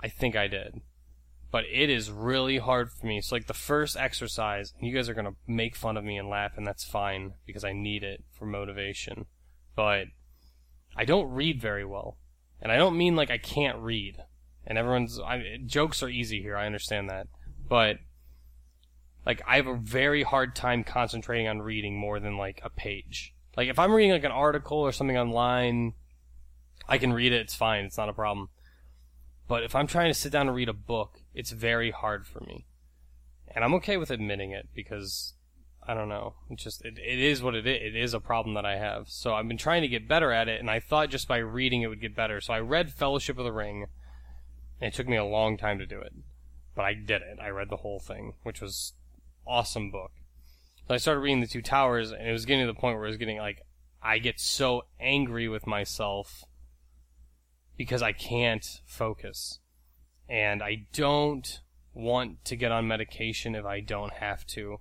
I 0.00 0.08
think 0.08 0.36
I 0.36 0.48
did. 0.48 0.82
But 1.50 1.64
it 1.72 1.88
is 1.88 2.10
really 2.10 2.58
hard 2.58 2.92
for 2.92 3.06
me. 3.06 3.16
It's 3.16 3.32
like 3.32 3.46
the 3.46 3.54
first 3.54 3.96
exercise, 3.96 4.74
and 4.78 4.86
you 4.86 4.94
guys 4.94 5.08
are 5.08 5.14
gonna 5.14 5.36
make 5.46 5.74
fun 5.76 5.96
of 5.96 6.04
me 6.04 6.18
and 6.18 6.28
laugh, 6.28 6.52
and 6.56 6.66
that's 6.66 6.84
fine, 6.84 7.34
because 7.46 7.64
I 7.64 7.72
need 7.72 8.02
it 8.02 8.24
for 8.38 8.44
motivation. 8.44 9.24
But 9.74 10.08
I 10.94 11.04
don't 11.04 11.30
read 11.30 11.60
very 11.60 11.84
well. 11.84 12.18
And 12.60 12.70
I 12.70 12.76
don't 12.76 12.98
mean 12.98 13.16
like 13.16 13.30
I 13.30 13.38
can't 13.38 13.78
read. 13.78 14.18
And 14.68 14.78
everyone's, 14.78 15.18
I, 15.18 15.56
jokes 15.66 16.02
are 16.02 16.08
easy 16.08 16.40
here, 16.40 16.56
I 16.56 16.66
understand 16.66 17.10
that. 17.10 17.26
But 17.68 17.96
like 19.26 19.42
I 19.46 19.56
have 19.56 19.66
a 19.66 19.76
very 19.76 20.22
hard 20.22 20.54
time 20.54 20.84
concentrating 20.84 21.48
on 21.48 21.60
reading 21.60 21.98
more 21.98 22.20
than 22.20 22.36
like 22.36 22.60
a 22.62 22.70
page. 22.70 23.34
Like 23.56 23.68
if 23.68 23.78
I'm 23.78 23.92
reading 23.92 24.12
like 24.12 24.24
an 24.24 24.30
article 24.30 24.78
or 24.78 24.92
something 24.92 25.18
online, 25.18 25.94
I 26.88 26.98
can 26.98 27.12
read 27.12 27.32
it, 27.32 27.40
it's 27.40 27.54
fine, 27.54 27.84
it's 27.84 27.98
not 27.98 28.08
a 28.08 28.14
problem. 28.14 28.50
But 29.46 29.64
if 29.64 29.74
I'm 29.74 29.86
trying 29.86 30.10
to 30.10 30.18
sit 30.18 30.32
down 30.32 30.48
and 30.48 30.56
read 30.56 30.68
a 30.68 30.74
book, 30.74 31.20
it's 31.34 31.50
very 31.50 31.90
hard 31.90 32.26
for 32.26 32.40
me. 32.40 32.66
And 33.54 33.64
I'm 33.64 33.74
okay 33.74 33.96
with 33.96 34.10
admitting 34.10 34.52
it 34.52 34.68
because 34.74 35.34
I 35.86 35.94
don't 35.94 36.08
know. 36.08 36.34
It's 36.50 36.62
just 36.62 36.84
it, 36.84 36.98
it 36.98 37.18
is 37.18 37.42
what 37.42 37.54
it 37.54 37.66
is. 37.66 37.94
It 37.94 37.96
is 37.96 38.14
a 38.14 38.20
problem 38.20 38.54
that 38.54 38.66
I 38.66 38.76
have. 38.76 39.08
So 39.08 39.34
I've 39.34 39.48
been 39.48 39.58
trying 39.58 39.82
to 39.82 39.88
get 39.88 40.08
better 40.08 40.32
at 40.32 40.48
it 40.48 40.60
and 40.60 40.70
I 40.70 40.80
thought 40.80 41.10
just 41.10 41.28
by 41.28 41.38
reading 41.38 41.82
it 41.82 41.88
would 41.88 42.00
get 42.00 42.16
better. 42.16 42.40
So 42.40 42.54
I 42.54 42.60
read 42.60 42.92
Fellowship 42.92 43.38
of 43.38 43.44
the 43.44 43.52
Ring 43.52 43.86
it 44.80 44.94
took 44.94 45.08
me 45.08 45.16
a 45.16 45.24
long 45.24 45.56
time 45.56 45.78
to 45.78 45.86
do 45.86 46.00
it. 46.00 46.12
But 46.74 46.84
I 46.84 46.94
did 46.94 47.22
it. 47.22 47.38
I 47.40 47.48
read 47.48 47.70
the 47.70 47.78
whole 47.78 47.98
thing, 47.98 48.34
which 48.42 48.60
was 48.60 48.94
awesome 49.46 49.90
book. 49.90 50.12
So 50.86 50.94
I 50.94 50.98
started 50.98 51.20
reading 51.20 51.40
The 51.40 51.46
Two 51.46 51.62
Towers, 51.62 52.12
and 52.12 52.26
it 52.26 52.32
was 52.32 52.46
getting 52.46 52.66
to 52.66 52.72
the 52.72 52.78
point 52.78 52.96
where 52.96 53.06
I 53.06 53.10
was 53.10 53.16
getting 53.16 53.38
like, 53.38 53.62
I 54.02 54.18
get 54.18 54.38
so 54.38 54.82
angry 55.00 55.48
with 55.48 55.66
myself 55.66 56.44
because 57.76 58.02
I 58.02 58.12
can't 58.12 58.80
focus. 58.86 59.58
And 60.28 60.62
I 60.62 60.86
don't 60.92 61.60
want 61.94 62.44
to 62.44 62.56
get 62.56 62.70
on 62.70 62.86
medication 62.86 63.54
if 63.54 63.64
I 63.64 63.80
don't 63.80 64.12
have 64.14 64.46
to. 64.46 64.78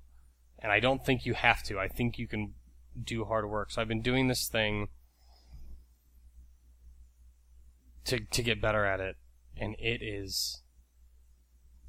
And 0.60 0.72
I 0.72 0.80
don't 0.80 1.06
think 1.06 1.26
you 1.26 1.34
have 1.34 1.64
to. 1.64 1.80
I 1.80 1.88
think 1.88 2.20
you 2.20 2.28
can 2.28 2.54
do 3.02 3.26
hard 3.26 3.50
work. 3.50 3.72
So 3.72 3.82
I've 3.82 3.88
been 3.88 4.02
doing 4.02 4.28
this 4.28 4.48
thing 4.48 4.90
to 8.06 8.20
to 8.20 8.42
get 8.42 8.62
better 8.62 8.86
at 8.86 9.00
it, 9.00 9.16
and 9.60 9.76
it 9.80 10.02
is 10.02 10.62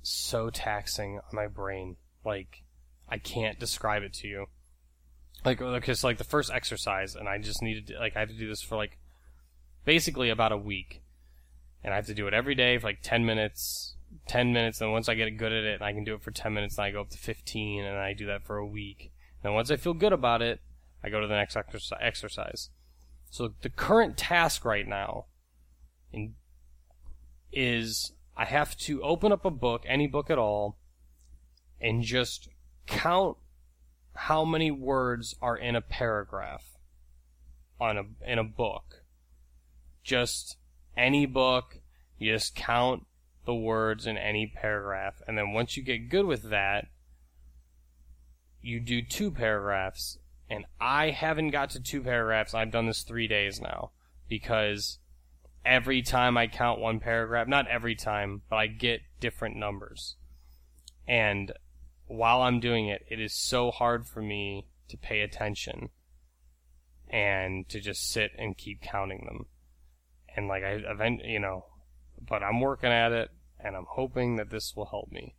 so 0.03 0.51
taxing 0.51 1.19
on 1.19 1.35
my 1.35 1.47
brain. 1.47 1.97
Like 2.25 2.63
I 3.09 3.19
can't 3.19 3.59
describe 3.59 4.03
it 4.03 4.13
to 4.15 4.29
you. 4.29 4.47
Like, 5.45 5.63
oh, 5.63 5.75
because 5.75 6.03
like 6.03 6.19
the 6.19 6.25
first 6.25 6.51
exercise, 6.51 7.15
and 7.15 7.29
I 7.29 7.39
just 7.39 7.63
needed 7.63 7.89
to, 7.89 7.99
like 7.99 8.17
I 8.17 8.21
have 8.21 8.29
to 8.29 8.35
do 8.35 8.49
this 8.49 8.63
for 8.63 8.77
like 8.77 8.99
basically 9.85 10.31
about 10.31 10.53
a 10.53 10.57
week, 10.57 11.03
and 11.85 11.93
I 11.93 11.97
have 11.97 12.07
to 12.07 12.15
do 12.15 12.27
it 12.27 12.35
every 12.35 12.55
day 12.55 12.77
for 12.79 12.89
like 12.89 13.03
ten 13.03 13.25
minutes, 13.25 13.95
ten 14.27 14.53
minutes, 14.53 14.81
and 14.81 14.93
once 14.93 15.09
I 15.09 15.15
get 15.15 15.37
good 15.37 15.53
at 15.53 15.65
it, 15.65 15.81
I 15.81 15.93
can 15.93 16.05
do 16.05 16.15
it 16.15 16.23
for 16.23 16.33
ten 16.33 16.55
minutes, 16.55 16.77
and 16.77 16.87
I 16.87 16.91
go 16.91 17.03
up 17.03 17.11
to 17.11 17.19
fifteen, 17.19 17.85
and 17.85 17.97
I 17.97 18.15
do 18.15 18.27
that 18.27 18.45
for 18.45 18.57
a 18.57 18.67
week. 18.67 19.13
And 19.45 19.55
once 19.55 19.71
I 19.71 19.77
feel 19.77 19.95
good 19.95 20.13
about 20.13 20.43
it, 20.43 20.61
I 21.05 21.09
go 21.09 21.21
to 21.21 21.29
the 21.29 21.37
next 21.37 21.57
exercise. 21.57 22.71
So 23.31 23.55
the 23.63 23.71
current 23.71 24.17
task 24.17 24.65
right 24.65 24.87
now, 24.87 25.27
in 26.13 26.35
is 27.53 28.13
I 28.37 28.45
have 28.45 28.77
to 28.79 29.03
open 29.03 29.33
up 29.33 29.45
a 29.45 29.51
book, 29.51 29.83
any 29.87 30.07
book 30.07 30.31
at 30.31 30.39
all, 30.39 30.79
and 31.81 32.03
just 32.03 32.49
count 32.87 33.37
how 34.15 34.45
many 34.45 34.71
words 34.71 35.35
are 35.41 35.57
in 35.57 35.77
a 35.77 35.81
paragraph 35.81 36.65
on 37.81 37.99
a 37.99 38.05
in 38.27 38.39
a 38.39 38.45
book. 38.45 39.03
Just 40.03 40.57
any 40.97 41.27
book, 41.27 41.81
you 42.19 42.33
just 42.33 42.55
count 42.55 43.07
the 43.45 43.55
words 43.55 44.07
in 44.07 44.17
any 44.17 44.47
paragraph, 44.47 45.23
and 45.27 45.39
then 45.39 45.53
once 45.53 45.77
you 45.77 45.83
get 45.83 46.09
good 46.09 46.27
with 46.27 46.51
that, 46.51 46.89
you 48.61 48.81
do 48.81 49.03
two 49.03 49.31
paragraphs. 49.31 50.19
And 50.51 50.65
I 50.81 51.11
haven't 51.11 51.51
got 51.51 51.71
to 51.71 51.81
two 51.81 52.03
paragraphs. 52.03 52.55
I've 52.55 52.71
done 52.71 52.87
this 52.87 53.03
three 53.03 53.29
days 53.29 53.61
now 53.61 53.91
because 54.29 54.99
every 55.65 56.03
time 56.03 56.37
I 56.37 56.47
count 56.47 56.81
one 56.81 57.01
paragraph, 57.01 57.47
not 57.49 57.69
every 57.69 57.95
time, 57.95 58.43
but 58.49 58.57
I 58.57 58.67
get 58.67 59.01
different 59.21 59.57
numbers. 59.57 60.17
And 61.07 61.53
while 62.07 62.43
I'm 62.43 62.61
doing 62.61 62.89
it, 62.89 63.05
it 63.09 63.21
is 63.21 63.35
so 63.35 63.71
hard 63.71 64.07
for 64.07 64.23
me 64.23 64.67
to 64.89 64.97
pay 64.97 65.21
attention 65.21 65.91
and 67.11 67.69
to 67.69 67.81
just 67.81 68.11
sit 68.11 68.33
and 68.39 68.57
keep 68.57 68.83
counting 68.83 69.25
them. 69.25 69.47
And 70.35 70.49
like 70.49 70.63
I 70.63 70.73
event, 70.91 71.23
you 71.25 71.39
know, 71.39 71.67
but 72.21 72.43
I'm 72.43 72.61
working 72.61 72.91
at 72.91 73.13
it 73.13 73.31
and 73.59 73.77
I'm 73.77 73.87
hoping 73.89 74.37
that 74.37 74.51
this 74.51 74.75
will 74.77 74.87
help 74.87 75.11
me. 75.11 75.35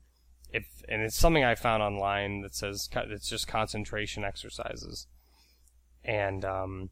If 0.51 0.65
and 0.87 1.01
it's 1.03 1.17
something 1.17 1.43
I 1.43 1.55
found 1.55 1.83
online 1.83 2.41
that 2.41 2.55
says 2.55 2.89
it's 2.91 3.29
just 3.29 3.47
concentration 3.47 4.23
exercises. 4.23 5.07
And 6.03 6.43
um 6.43 6.89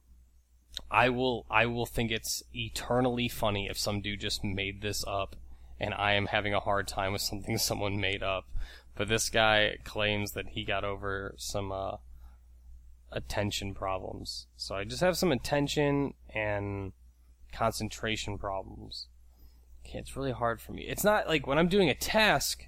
I 0.90 1.10
will 1.10 1.46
I 1.50 1.66
will 1.66 1.86
think 1.86 2.12
it's 2.12 2.44
eternally 2.54 3.28
funny 3.28 3.68
if 3.70 3.78
some 3.78 4.02
dude 4.02 4.22
just 4.22 4.44
made 4.44 4.82
this 4.82 5.04
up 5.06 5.36
and 5.80 5.94
I 5.94 6.14
am 6.14 6.28
having 6.28 6.54
a 6.54 6.60
hard 6.60 6.88
time 6.88 7.14
with 7.14 7.22
something 7.22 7.58
someone 7.58 8.00
made 8.00 8.24
up. 8.24 8.46
But 8.96 9.08
this 9.08 9.30
guy 9.30 9.78
claims 9.84 10.32
that 10.32 10.50
he 10.50 10.64
got 10.64 10.84
over 10.84 11.36
some 11.38 11.72
uh, 11.72 11.98
attention 13.12 13.74
problems. 13.74 14.48
So 14.56 14.76
I 14.76 14.86
just 14.86 15.02
have 15.02 15.18
some 15.18 15.32
attention 15.32 16.16
and 16.34 16.94
concentration 17.54 18.38
problems. 18.38 19.08
Okay, 19.86 20.00
it's 20.00 20.18
really 20.18 20.32
hard 20.32 20.60
for 20.62 20.72
me. 20.72 20.84
It's 20.84 21.04
not 21.04 21.28
like 21.28 21.46
when 21.46 21.60
I'm 21.60 21.70
doing 21.70 21.90
a 21.90 21.96
task, 21.96 22.68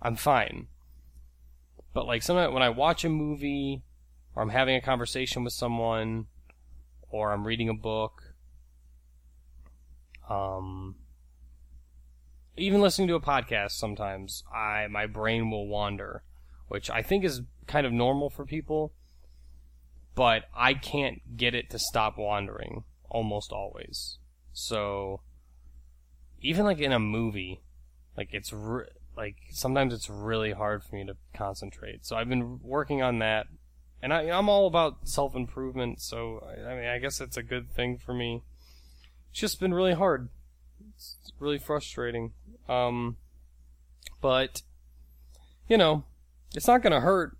I'm 0.00 0.16
fine. 0.16 0.68
But 1.94 2.06
like 2.06 2.22
sometimes 2.22 2.52
when 2.52 2.62
I 2.62 2.68
watch 2.68 3.04
a 3.04 3.08
movie 3.08 3.82
or 4.34 4.42
I'm 4.42 4.50
having 4.50 4.76
a 4.76 4.80
conversation 4.80 5.42
with 5.42 5.52
someone 5.52 6.26
or 7.12 7.32
I'm 7.32 7.46
reading 7.46 7.68
a 7.68 7.74
book, 7.74 8.34
um, 10.28 10.96
even 12.56 12.80
listening 12.80 13.08
to 13.08 13.14
a 13.14 13.20
podcast 13.20 13.72
sometimes, 13.72 14.42
I 14.52 14.86
my 14.88 15.06
brain 15.06 15.50
will 15.50 15.68
wander, 15.68 16.22
which 16.68 16.90
I 16.90 17.02
think 17.02 17.24
is 17.24 17.42
kind 17.66 17.86
of 17.86 17.92
normal 17.92 18.30
for 18.30 18.44
people, 18.44 18.92
but 20.14 20.44
I 20.54 20.74
can't 20.74 21.36
get 21.36 21.54
it 21.54 21.70
to 21.70 21.78
stop 21.78 22.18
wandering 22.18 22.84
almost 23.08 23.52
always. 23.52 24.18
So 24.52 25.20
even 26.40 26.64
like 26.64 26.78
in 26.78 26.92
a 26.92 26.98
movie, 26.98 27.62
like 28.16 28.30
it's 28.32 28.52
re- 28.52 28.88
like 29.16 29.36
sometimes 29.50 29.94
it's 29.94 30.10
really 30.10 30.52
hard 30.52 30.82
for 30.82 30.96
me 30.96 31.06
to 31.06 31.16
concentrate. 31.34 32.04
So 32.04 32.16
I've 32.16 32.28
been 32.28 32.60
working 32.62 33.02
on 33.02 33.18
that, 33.20 33.46
and 34.02 34.12
I, 34.12 34.22
I'm 34.30 34.48
all 34.48 34.66
about 34.66 35.08
self 35.08 35.34
improvement. 35.36 36.00
So 36.00 36.44
I, 36.46 36.72
I 36.72 36.74
mean, 36.74 36.88
I 36.88 36.98
guess 36.98 37.20
it's 37.20 37.36
a 37.36 37.42
good 37.42 37.72
thing 37.72 37.98
for 37.98 38.12
me. 38.12 38.42
It's 39.30 39.40
just 39.40 39.60
been 39.60 39.72
really 39.72 39.94
hard. 39.94 40.28
It's 40.94 41.32
really 41.38 41.58
frustrating. 41.58 42.32
Um, 42.68 43.16
but 44.20 44.62
you 45.68 45.76
know, 45.78 46.04
it's 46.54 46.66
not 46.66 46.82
gonna 46.82 47.00
hurt. 47.00 47.36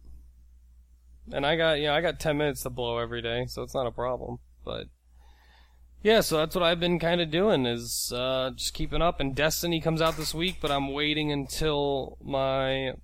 And 1.31 1.47
I 1.47 1.57
got, 1.57 1.79
you 1.79 1.87
know, 1.87 1.95
I 1.95 2.01
got 2.01 2.19
10 2.19 2.37
minutes 2.37 2.63
to 2.63 2.71
blow 2.71 2.99
every 2.99 3.23
day, 3.23 3.47
so 3.47 3.63
it's 3.63 3.75
not 3.75 3.87
a 3.87 3.93
problem. 3.93 4.39
But 4.65 4.87
yeah, 6.03 6.21
so 6.21 6.39
that's 6.39 6.55
what 6.55 6.65
I've 6.65 6.81
been 6.81 6.99
kind 6.99 7.21
of 7.21 7.31
doing 7.31 7.65
is 7.65 8.13
uh, 8.15 8.51
just 8.57 8.75
keeping 8.75 9.03
up. 9.03 9.21
And 9.21 9.35
Destiny 9.35 9.81
comes 9.81 10.03
out 10.03 10.17
this 10.17 10.35
week, 10.35 10.57
but 10.61 10.71
I'm 10.71 10.93
waiting 10.93 11.31
until 11.31 12.19
my 12.21 12.95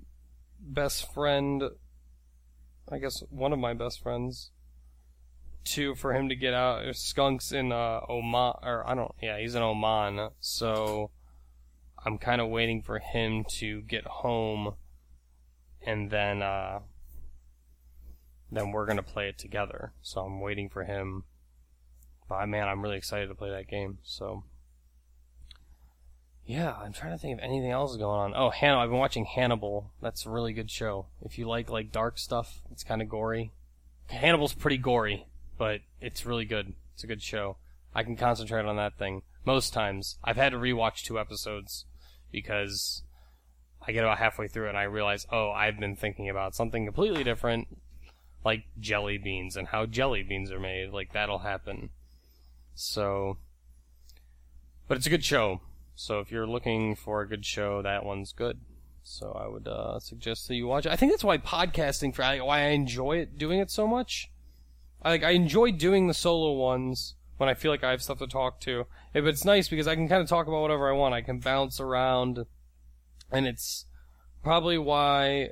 best 0.60 1.12
friend, 1.14 1.62
I 2.90 2.98
guess 2.98 3.22
one 3.30 3.52
of 3.52 3.58
my 3.58 3.74
best 3.74 4.02
friends, 4.02 4.50
to 5.64 5.94
for 5.94 6.14
him 6.14 6.28
to 6.28 6.36
get 6.36 6.54
out. 6.54 6.94
Skunks 6.96 7.52
in 7.52 7.72
uh, 7.72 8.00
Oman, 8.08 8.54
or 8.62 8.84
I 8.86 8.94
don't, 8.94 9.12
yeah, 9.22 9.38
he's 9.38 9.54
in 9.54 9.62
Oman. 9.62 10.30
So 10.40 11.10
I'm 12.04 12.18
kind 12.18 12.40
of 12.40 12.48
waiting 12.48 12.82
for 12.82 12.98
him 12.98 13.44
to 13.58 13.82
get 13.82 14.06
home, 14.06 14.74
and 15.86 16.10
then 16.10 16.42
uh, 16.42 16.80
then 18.50 18.72
we're 18.72 18.86
gonna 18.86 19.02
play 19.02 19.28
it 19.28 19.38
together. 19.38 19.92
So 20.02 20.22
I'm 20.22 20.40
waiting 20.40 20.68
for 20.68 20.84
him 20.84 21.24
but 22.28 22.46
man, 22.46 22.68
I'm 22.68 22.82
really 22.82 22.98
excited 22.98 23.28
to 23.28 23.34
play 23.34 23.50
that 23.50 23.68
game. 23.68 23.98
So 24.02 24.44
yeah, 26.48 26.74
I'm 26.82 26.94
trying 26.94 27.12
to 27.12 27.18
think 27.18 27.34
of 27.38 27.44
anything 27.44 27.70
else 27.70 27.94
going 27.98 28.18
on. 28.18 28.32
Oh, 28.34 28.48
Hannibal! 28.48 28.80
I've 28.80 28.88
been 28.88 28.98
watching 28.98 29.26
Hannibal. 29.26 29.90
That's 30.00 30.24
a 30.24 30.30
really 30.30 30.54
good 30.54 30.70
show. 30.70 31.04
If 31.20 31.38
you 31.38 31.46
like 31.46 31.68
like 31.68 31.92
dark 31.92 32.16
stuff, 32.16 32.62
it's 32.72 32.82
kind 32.82 33.02
of 33.02 33.08
gory. 33.10 33.52
Hannibal's 34.06 34.54
pretty 34.54 34.78
gory, 34.78 35.26
but 35.58 35.82
it's 36.00 36.24
really 36.24 36.46
good. 36.46 36.72
It's 36.94 37.04
a 37.04 37.06
good 37.06 37.20
show. 37.20 37.58
I 37.94 38.02
can 38.02 38.16
concentrate 38.16 38.64
on 38.64 38.76
that 38.76 38.96
thing 38.96 39.24
most 39.44 39.74
times. 39.74 40.16
I've 40.24 40.38
had 40.38 40.52
to 40.52 40.58
rewatch 40.58 41.02
two 41.02 41.18
episodes 41.18 41.84
because 42.32 43.02
I 43.86 43.92
get 43.92 44.04
about 44.04 44.16
halfway 44.16 44.48
through 44.48 44.66
it 44.66 44.70
and 44.70 44.78
I 44.78 44.84
realize, 44.84 45.26
oh, 45.30 45.50
I've 45.50 45.78
been 45.78 45.96
thinking 45.96 46.30
about 46.30 46.54
something 46.54 46.86
completely 46.86 47.24
different, 47.24 47.68
like 48.42 48.64
jelly 48.80 49.18
beans 49.18 49.54
and 49.54 49.68
how 49.68 49.84
jelly 49.84 50.22
beans 50.22 50.50
are 50.50 50.58
made. 50.58 50.94
Like 50.94 51.12
that'll 51.12 51.40
happen. 51.40 51.90
So, 52.74 53.36
but 54.86 54.96
it's 54.96 55.06
a 55.06 55.10
good 55.10 55.24
show. 55.24 55.60
So 56.00 56.20
if 56.20 56.30
you're 56.30 56.46
looking 56.46 56.94
for 56.94 57.22
a 57.22 57.28
good 57.28 57.44
show, 57.44 57.82
that 57.82 58.04
one's 58.04 58.32
good. 58.32 58.60
So 59.02 59.32
I 59.32 59.48
would 59.48 59.66
uh, 59.66 59.98
suggest 59.98 60.46
that 60.46 60.54
you 60.54 60.68
watch 60.68 60.86
it. 60.86 60.92
I 60.92 60.96
think 60.96 61.10
that's 61.10 61.24
why 61.24 61.38
podcasting, 61.38 62.14
for 62.14 62.22
why 62.22 62.60
I 62.60 62.68
enjoy 62.68 63.16
it, 63.16 63.36
doing 63.36 63.58
it 63.58 63.68
so 63.68 63.84
much. 63.88 64.30
I 65.02 65.10
like 65.10 65.24
I 65.24 65.30
enjoy 65.30 65.72
doing 65.72 66.06
the 66.06 66.14
solo 66.14 66.52
ones 66.52 67.16
when 67.38 67.48
I 67.48 67.54
feel 67.54 67.72
like 67.72 67.82
I 67.82 67.90
have 67.90 68.00
stuff 68.00 68.20
to 68.20 68.28
talk 68.28 68.60
to. 68.60 68.86
But 69.12 69.24
it's 69.24 69.44
nice 69.44 69.68
because 69.68 69.88
I 69.88 69.96
can 69.96 70.08
kind 70.08 70.22
of 70.22 70.28
talk 70.28 70.46
about 70.46 70.62
whatever 70.62 70.88
I 70.88 70.96
want. 70.96 71.14
I 71.14 71.20
can 71.20 71.40
bounce 71.40 71.80
around, 71.80 72.46
and 73.32 73.48
it's 73.48 73.86
probably 74.44 74.78
why 74.78 75.50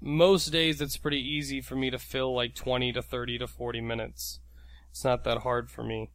most 0.00 0.46
days 0.46 0.80
it's 0.80 0.96
pretty 0.96 1.20
easy 1.20 1.60
for 1.60 1.76
me 1.76 1.90
to 1.90 1.98
fill 1.98 2.34
like 2.34 2.54
20 2.54 2.94
to 2.94 3.02
30 3.02 3.38
to 3.40 3.46
40 3.46 3.82
minutes. 3.82 4.40
It's 4.90 5.04
not 5.04 5.22
that 5.24 5.42
hard 5.42 5.70
for 5.70 5.84
me 5.84 6.12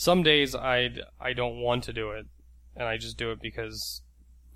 some 0.00 0.22
days 0.22 0.54
I 0.54 0.88
I 1.20 1.34
don't 1.34 1.60
want 1.60 1.84
to 1.84 1.92
do 1.92 2.10
it, 2.10 2.26
and 2.76 2.86
I 2.86 2.96
just 2.96 3.16
do 3.16 3.30
it 3.30 3.40
because 3.40 4.02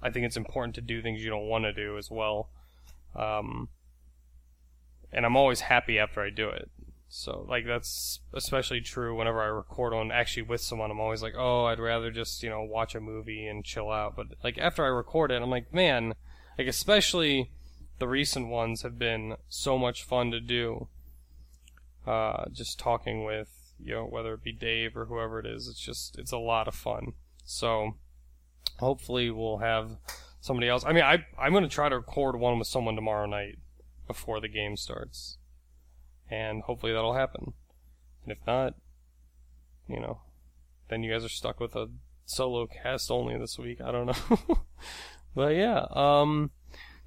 I 0.02 0.10
think 0.10 0.26
it's 0.26 0.36
important 0.36 0.74
to 0.76 0.80
do 0.80 1.02
things 1.02 1.22
you 1.22 1.30
don't 1.30 1.48
want 1.48 1.64
to 1.64 1.72
do 1.72 1.98
as 1.98 2.10
well. 2.10 2.50
Um, 3.14 3.68
and 5.12 5.24
I'm 5.24 5.36
always 5.36 5.60
happy 5.60 5.98
after 5.98 6.20
I 6.20 6.30
do 6.30 6.48
it. 6.48 6.70
So 7.08 7.46
like 7.48 7.64
that's 7.64 8.20
especially 8.32 8.80
true 8.80 9.16
whenever 9.16 9.40
I 9.40 9.46
record 9.46 9.94
on 9.94 10.10
actually 10.10 10.42
with 10.42 10.60
someone. 10.60 10.90
I'm 10.90 11.00
always 11.00 11.22
like, 11.22 11.34
oh, 11.36 11.66
I'd 11.66 11.78
rather 11.78 12.10
just 12.10 12.42
you 12.42 12.50
know 12.50 12.62
watch 12.62 12.94
a 12.94 13.00
movie 13.00 13.46
and 13.46 13.64
chill 13.64 13.90
out. 13.90 14.16
But 14.16 14.26
like 14.42 14.58
after 14.58 14.84
I 14.84 14.88
record 14.88 15.30
it, 15.30 15.40
I'm 15.40 15.50
like, 15.50 15.72
man, 15.72 16.14
like 16.58 16.66
especially 16.66 17.50
the 18.00 18.08
recent 18.08 18.48
ones 18.48 18.82
have 18.82 18.98
been 18.98 19.36
so 19.48 19.78
much 19.78 20.02
fun 20.02 20.32
to 20.32 20.40
do. 20.40 20.88
Uh, 22.04 22.46
just 22.52 22.78
talking 22.78 23.24
with 23.24 23.48
you 23.78 23.94
know, 23.94 24.04
whether 24.04 24.34
it 24.34 24.42
be 24.42 24.52
Dave 24.52 24.96
or 24.96 25.06
whoever 25.06 25.38
it 25.38 25.46
is. 25.46 25.68
It's 25.68 25.80
just, 25.80 26.18
it's 26.18 26.32
a 26.32 26.38
lot 26.38 26.68
of 26.68 26.74
fun. 26.74 27.12
So, 27.44 27.96
hopefully 28.78 29.30
we'll 29.30 29.58
have 29.58 29.90
somebody 30.40 30.68
else. 30.68 30.84
I 30.84 30.92
mean, 30.92 31.04
I, 31.04 31.24
I'm 31.38 31.52
going 31.52 31.64
to 31.64 31.70
try 31.70 31.88
to 31.88 31.96
record 31.96 32.38
one 32.38 32.58
with 32.58 32.68
someone 32.68 32.94
tomorrow 32.94 33.26
night 33.26 33.58
before 34.06 34.40
the 34.40 34.48
game 34.48 34.76
starts. 34.76 35.38
And 36.30 36.62
hopefully 36.62 36.92
that'll 36.92 37.14
happen. 37.14 37.52
And 38.24 38.32
if 38.32 38.38
not, 38.46 38.74
you 39.88 40.00
know, 40.00 40.20
then 40.88 41.02
you 41.02 41.12
guys 41.12 41.24
are 41.24 41.28
stuck 41.28 41.60
with 41.60 41.74
a 41.76 41.88
solo 42.24 42.66
cast 42.66 43.10
only 43.10 43.38
this 43.38 43.58
week. 43.58 43.80
I 43.80 43.92
don't 43.92 44.06
know. 44.48 44.58
but 45.34 45.54
yeah, 45.54 45.86
um, 45.90 46.50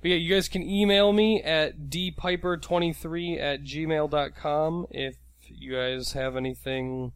but 0.01 0.11
yeah, 0.11 0.17
you 0.17 0.33
guys 0.33 0.47
can 0.47 0.63
email 0.63 1.11
me 1.11 1.41
at 1.41 1.89
dpiper23 1.89 3.39
at 3.39 3.63
gmail.com 3.63 4.87
if 4.91 5.15
you 5.47 5.73
guys 5.73 6.13
have 6.13 6.35
anything 6.35 7.13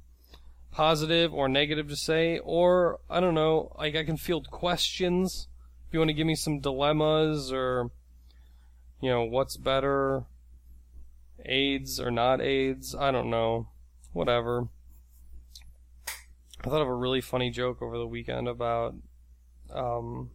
positive 0.72 1.34
or 1.34 1.48
negative 1.48 1.90
to 1.90 1.96
say, 1.96 2.40
or 2.40 3.00
I 3.10 3.20
don't 3.20 3.36
know, 3.36 3.76
like 3.78 3.96
I 3.96 4.04
can 4.04 4.18
field 4.18 4.50
questions. 4.50 5.48
If 5.88 5.94
you 5.94 6.00
want 6.00 6.10
to 6.10 6.14
give 6.14 6.28
me 6.28 6.36
some 6.36 6.60
dilemmas 6.60 7.52
or 7.52 7.92
you 9.02 9.10
know, 9.10 9.24
what's 9.24 9.58
better, 9.58 10.26
AIDS 11.46 12.00
or 12.00 12.12
not 12.12 12.40
AIDS, 12.40 12.96
I 12.96 13.12
don't 13.12 13.30
know. 13.30 13.68
Whatever. 14.14 14.68
I 16.64 16.70
thought 16.70 16.82
of 16.82 16.88
a 16.88 16.94
really 16.94 17.22
funny 17.22 17.50
joke 17.50 17.82
over 17.82 17.98
the 17.98 18.06
weekend 18.06 18.48
about 18.48 18.94
um, 19.74 20.30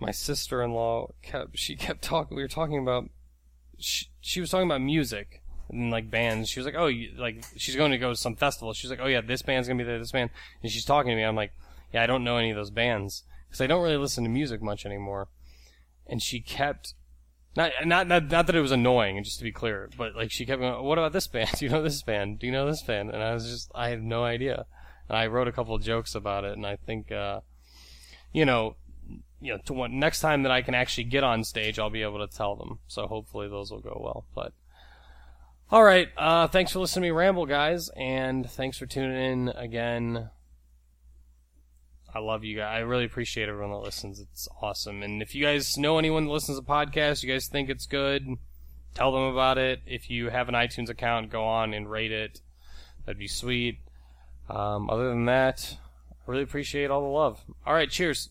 my 0.00 0.10
sister-in-law 0.10 1.12
kept 1.22 1.58
she 1.58 1.76
kept 1.76 2.02
talking. 2.02 2.36
We 2.36 2.42
were 2.42 2.48
talking 2.48 2.78
about 2.78 3.10
she, 3.78 4.06
she 4.20 4.40
was 4.40 4.50
talking 4.50 4.66
about 4.66 4.80
music 4.80 5.42
and 5.68 5.90
like 5.90 6.10
bands. 6.10 6.48
She 6.48 6.60
was 6.60 6.66
like, 6.66 6.74
"Oh, 6.76 6.86
you, 6.86 7.10
like 7.16 7.44
she's 7.56 7.76
going 7.76 7.90
to 7.92 7.98
go 7.98 8.10
to 8.10 8.16
some 8.16 8.36
festival." 8.36 8.72
She's 8.72 8.90
like, 8.90 9.00
"Oh 9.00 9.06
yeah, 9.06 9.20
this 9.20 9.42
band's 9.42 9.68
gonna 9.68 9.78
be 9.78 9.84
there, 9.84 9.98
this 9.98 10.12
band," 10.12 10.30
and 10.62 10.70
she's 10.70 10.84
talking 10.84 11.10
to 11.10 11.16
me. 11.16 11.22
I'm 11.22 11.36
like, 11.36 11.52
"Yeah, 11.92 12.02
I 12.02 12.06
don't 12.06 12.24
know 12.24 12.36
any 12.36 12.50
of 12.50 12.56
those 12.56 12.70
bands 12.70 13.24
because 13.48 13.60
I 13.60 13.66
don't 13.66 13.82
really 13.82 13.96
listen 13.96 14.24
to 14.24 14.30
music 14.30 14.62
much 14.62 14.86
anymore." 14.86 15.28
And 16.06 16.22
she 16.22 16.40
kept 16.40 16.94
not 17.56 17.72
not 17.84 18.06
not 18.06 18.30
not 18.30 18.46
that 18.46 18.56
it 18.56 18.60
was 18.60 18.72
annoying, 18.72 19.22
just 19.24 19.38
to 19.38 19.44
be 19.44 19.52
clear, 19.52 19.88
but 19.96 20.14
like 20.14 20.30
she 20.30 20.46
kept 20.46 20.60
going, 20.60 20.84
"What 20.84 20.98
about 20.98 21.12
this 21.12 21.26
band? 21.26 21.50
Do 21.58 21.64
you 21.64 21.70
know 21.70 21.82
this 21.82 22.02
band? 22.02 22.38
Do 22.38 22.46
you 22.46 22.52
know 22.52 22.66
this 22.66 22.82
band?" 22.82 23.10
And 23.10 23.22
I 23.22 23.32
was 23.32 23.48
just 23.48 23.70
I 23.74 23.88
had 23.88 24.02
no 24.02 24.24
idea. 24.24 24.66
And 25.08 25.16
I 25.16 25.26
wrote 25.26 25.48
a 25.48 25.52
couple 25.52 25.74
of 25.74 25.82
jokes 25.82 26.14
about 26.14 26.44
it, 26.44 26.56
and 26.56 26.66
I 26.66 26.76
think, 26.76 27.12
uh, 27.12 27.40
you 28.32 28.44
know, 28.44 28.74
you 29.40 29.52
know, 29.52 29.58
to 29.66 29.72
what, 29.72 29.90
next 29.90 30.20
time 30.20 30.42
that 30.42 30.52
I 30.52 30.62
can 30.62 30.74
actually 30.74 31.04
get 31.04 31.22
on 31.22 31.44
stage, 31.44 31.78
I'll 31.78 31.90
be 31.90 32.02
able 32.02 32.26
to 32.26 32.36
tell 32.36 32.56
them. 32.56 32.80
So 32.88 33.06
hopefully 33.06 33.48
those 33.48 33.70
will 33.70 33.80
go 33.80 34.00
well. 34.02 34.24
But 34.34 34.52
all 35.70 35.82
right, 35.82 36.08
uh, 36.16 36.46
thanks 36.46 36.72
for 36.72 36.78
listening 36.78 37.02
to 37.02 37.06
me 37.08 37.10
ramble, 37.10 37.46
guys, 37.46 37.90
and 37.96 38.48
thanks 38.48 38.78
for 38.78 38.86
tuning 38.86 39.16
in 39.16 39.48
again. 39.48 40.30
I 42.14 42.20
love 42.20 42.44
you 42.44 42.56
guys. 42.56 42.76
I 42.76 42.78
really 42.78 43.04
appreciate 43.04 43.48
everyone 43.48 43.72
that 43.72 43.84
listens. 43.84 44.20
It's 44.20 44.48
awesome. 44.62 45.02
And 45.02 45.20
if 45.20 45.34
you 45.34 45.44
guys 45.44 45.76
know 45.76 45.98
anyone 45.98 46.24
that 46.24 46.30
listens 46.30 46.58
to 46.58 46.64
podcasts, 46.64 47.22
you 47.22 47.30
guys 47.30 47.46
think 47.46 47.68
it's 47.68 47.86
good, 47.86 48.26
tell 48.94 49.12
them 49.12 49.24
about 49.24 49.58
it. 49.58 49.80
If 49.86 50.08
you 50.08 50.30
have 50.30 50.48
an 50.48 50.54
iTunes 50.54 50.88
account, 50.88 51.30
go 51.30 51.44
on 51.44 51.74
and 51.74 51.90
rate 51.90 52.12
it. 52.12 52.40
That'd 53.04 53.18
be 53.18 53.28
sweet. 53.28 53.80
Um, 54.48 54.88
other 54.88 55.08
than 55.08 55.26
that, 55.26 55.76
I 56.10 56.14
really 56.30 56.44
appreciate 56.44 56.90
all 56.90 57.02
the 57.02 57.08
love. 57.08 57.40
All 57.66 57.74
right, 57.74 57.90
cheers. 57.90 58.30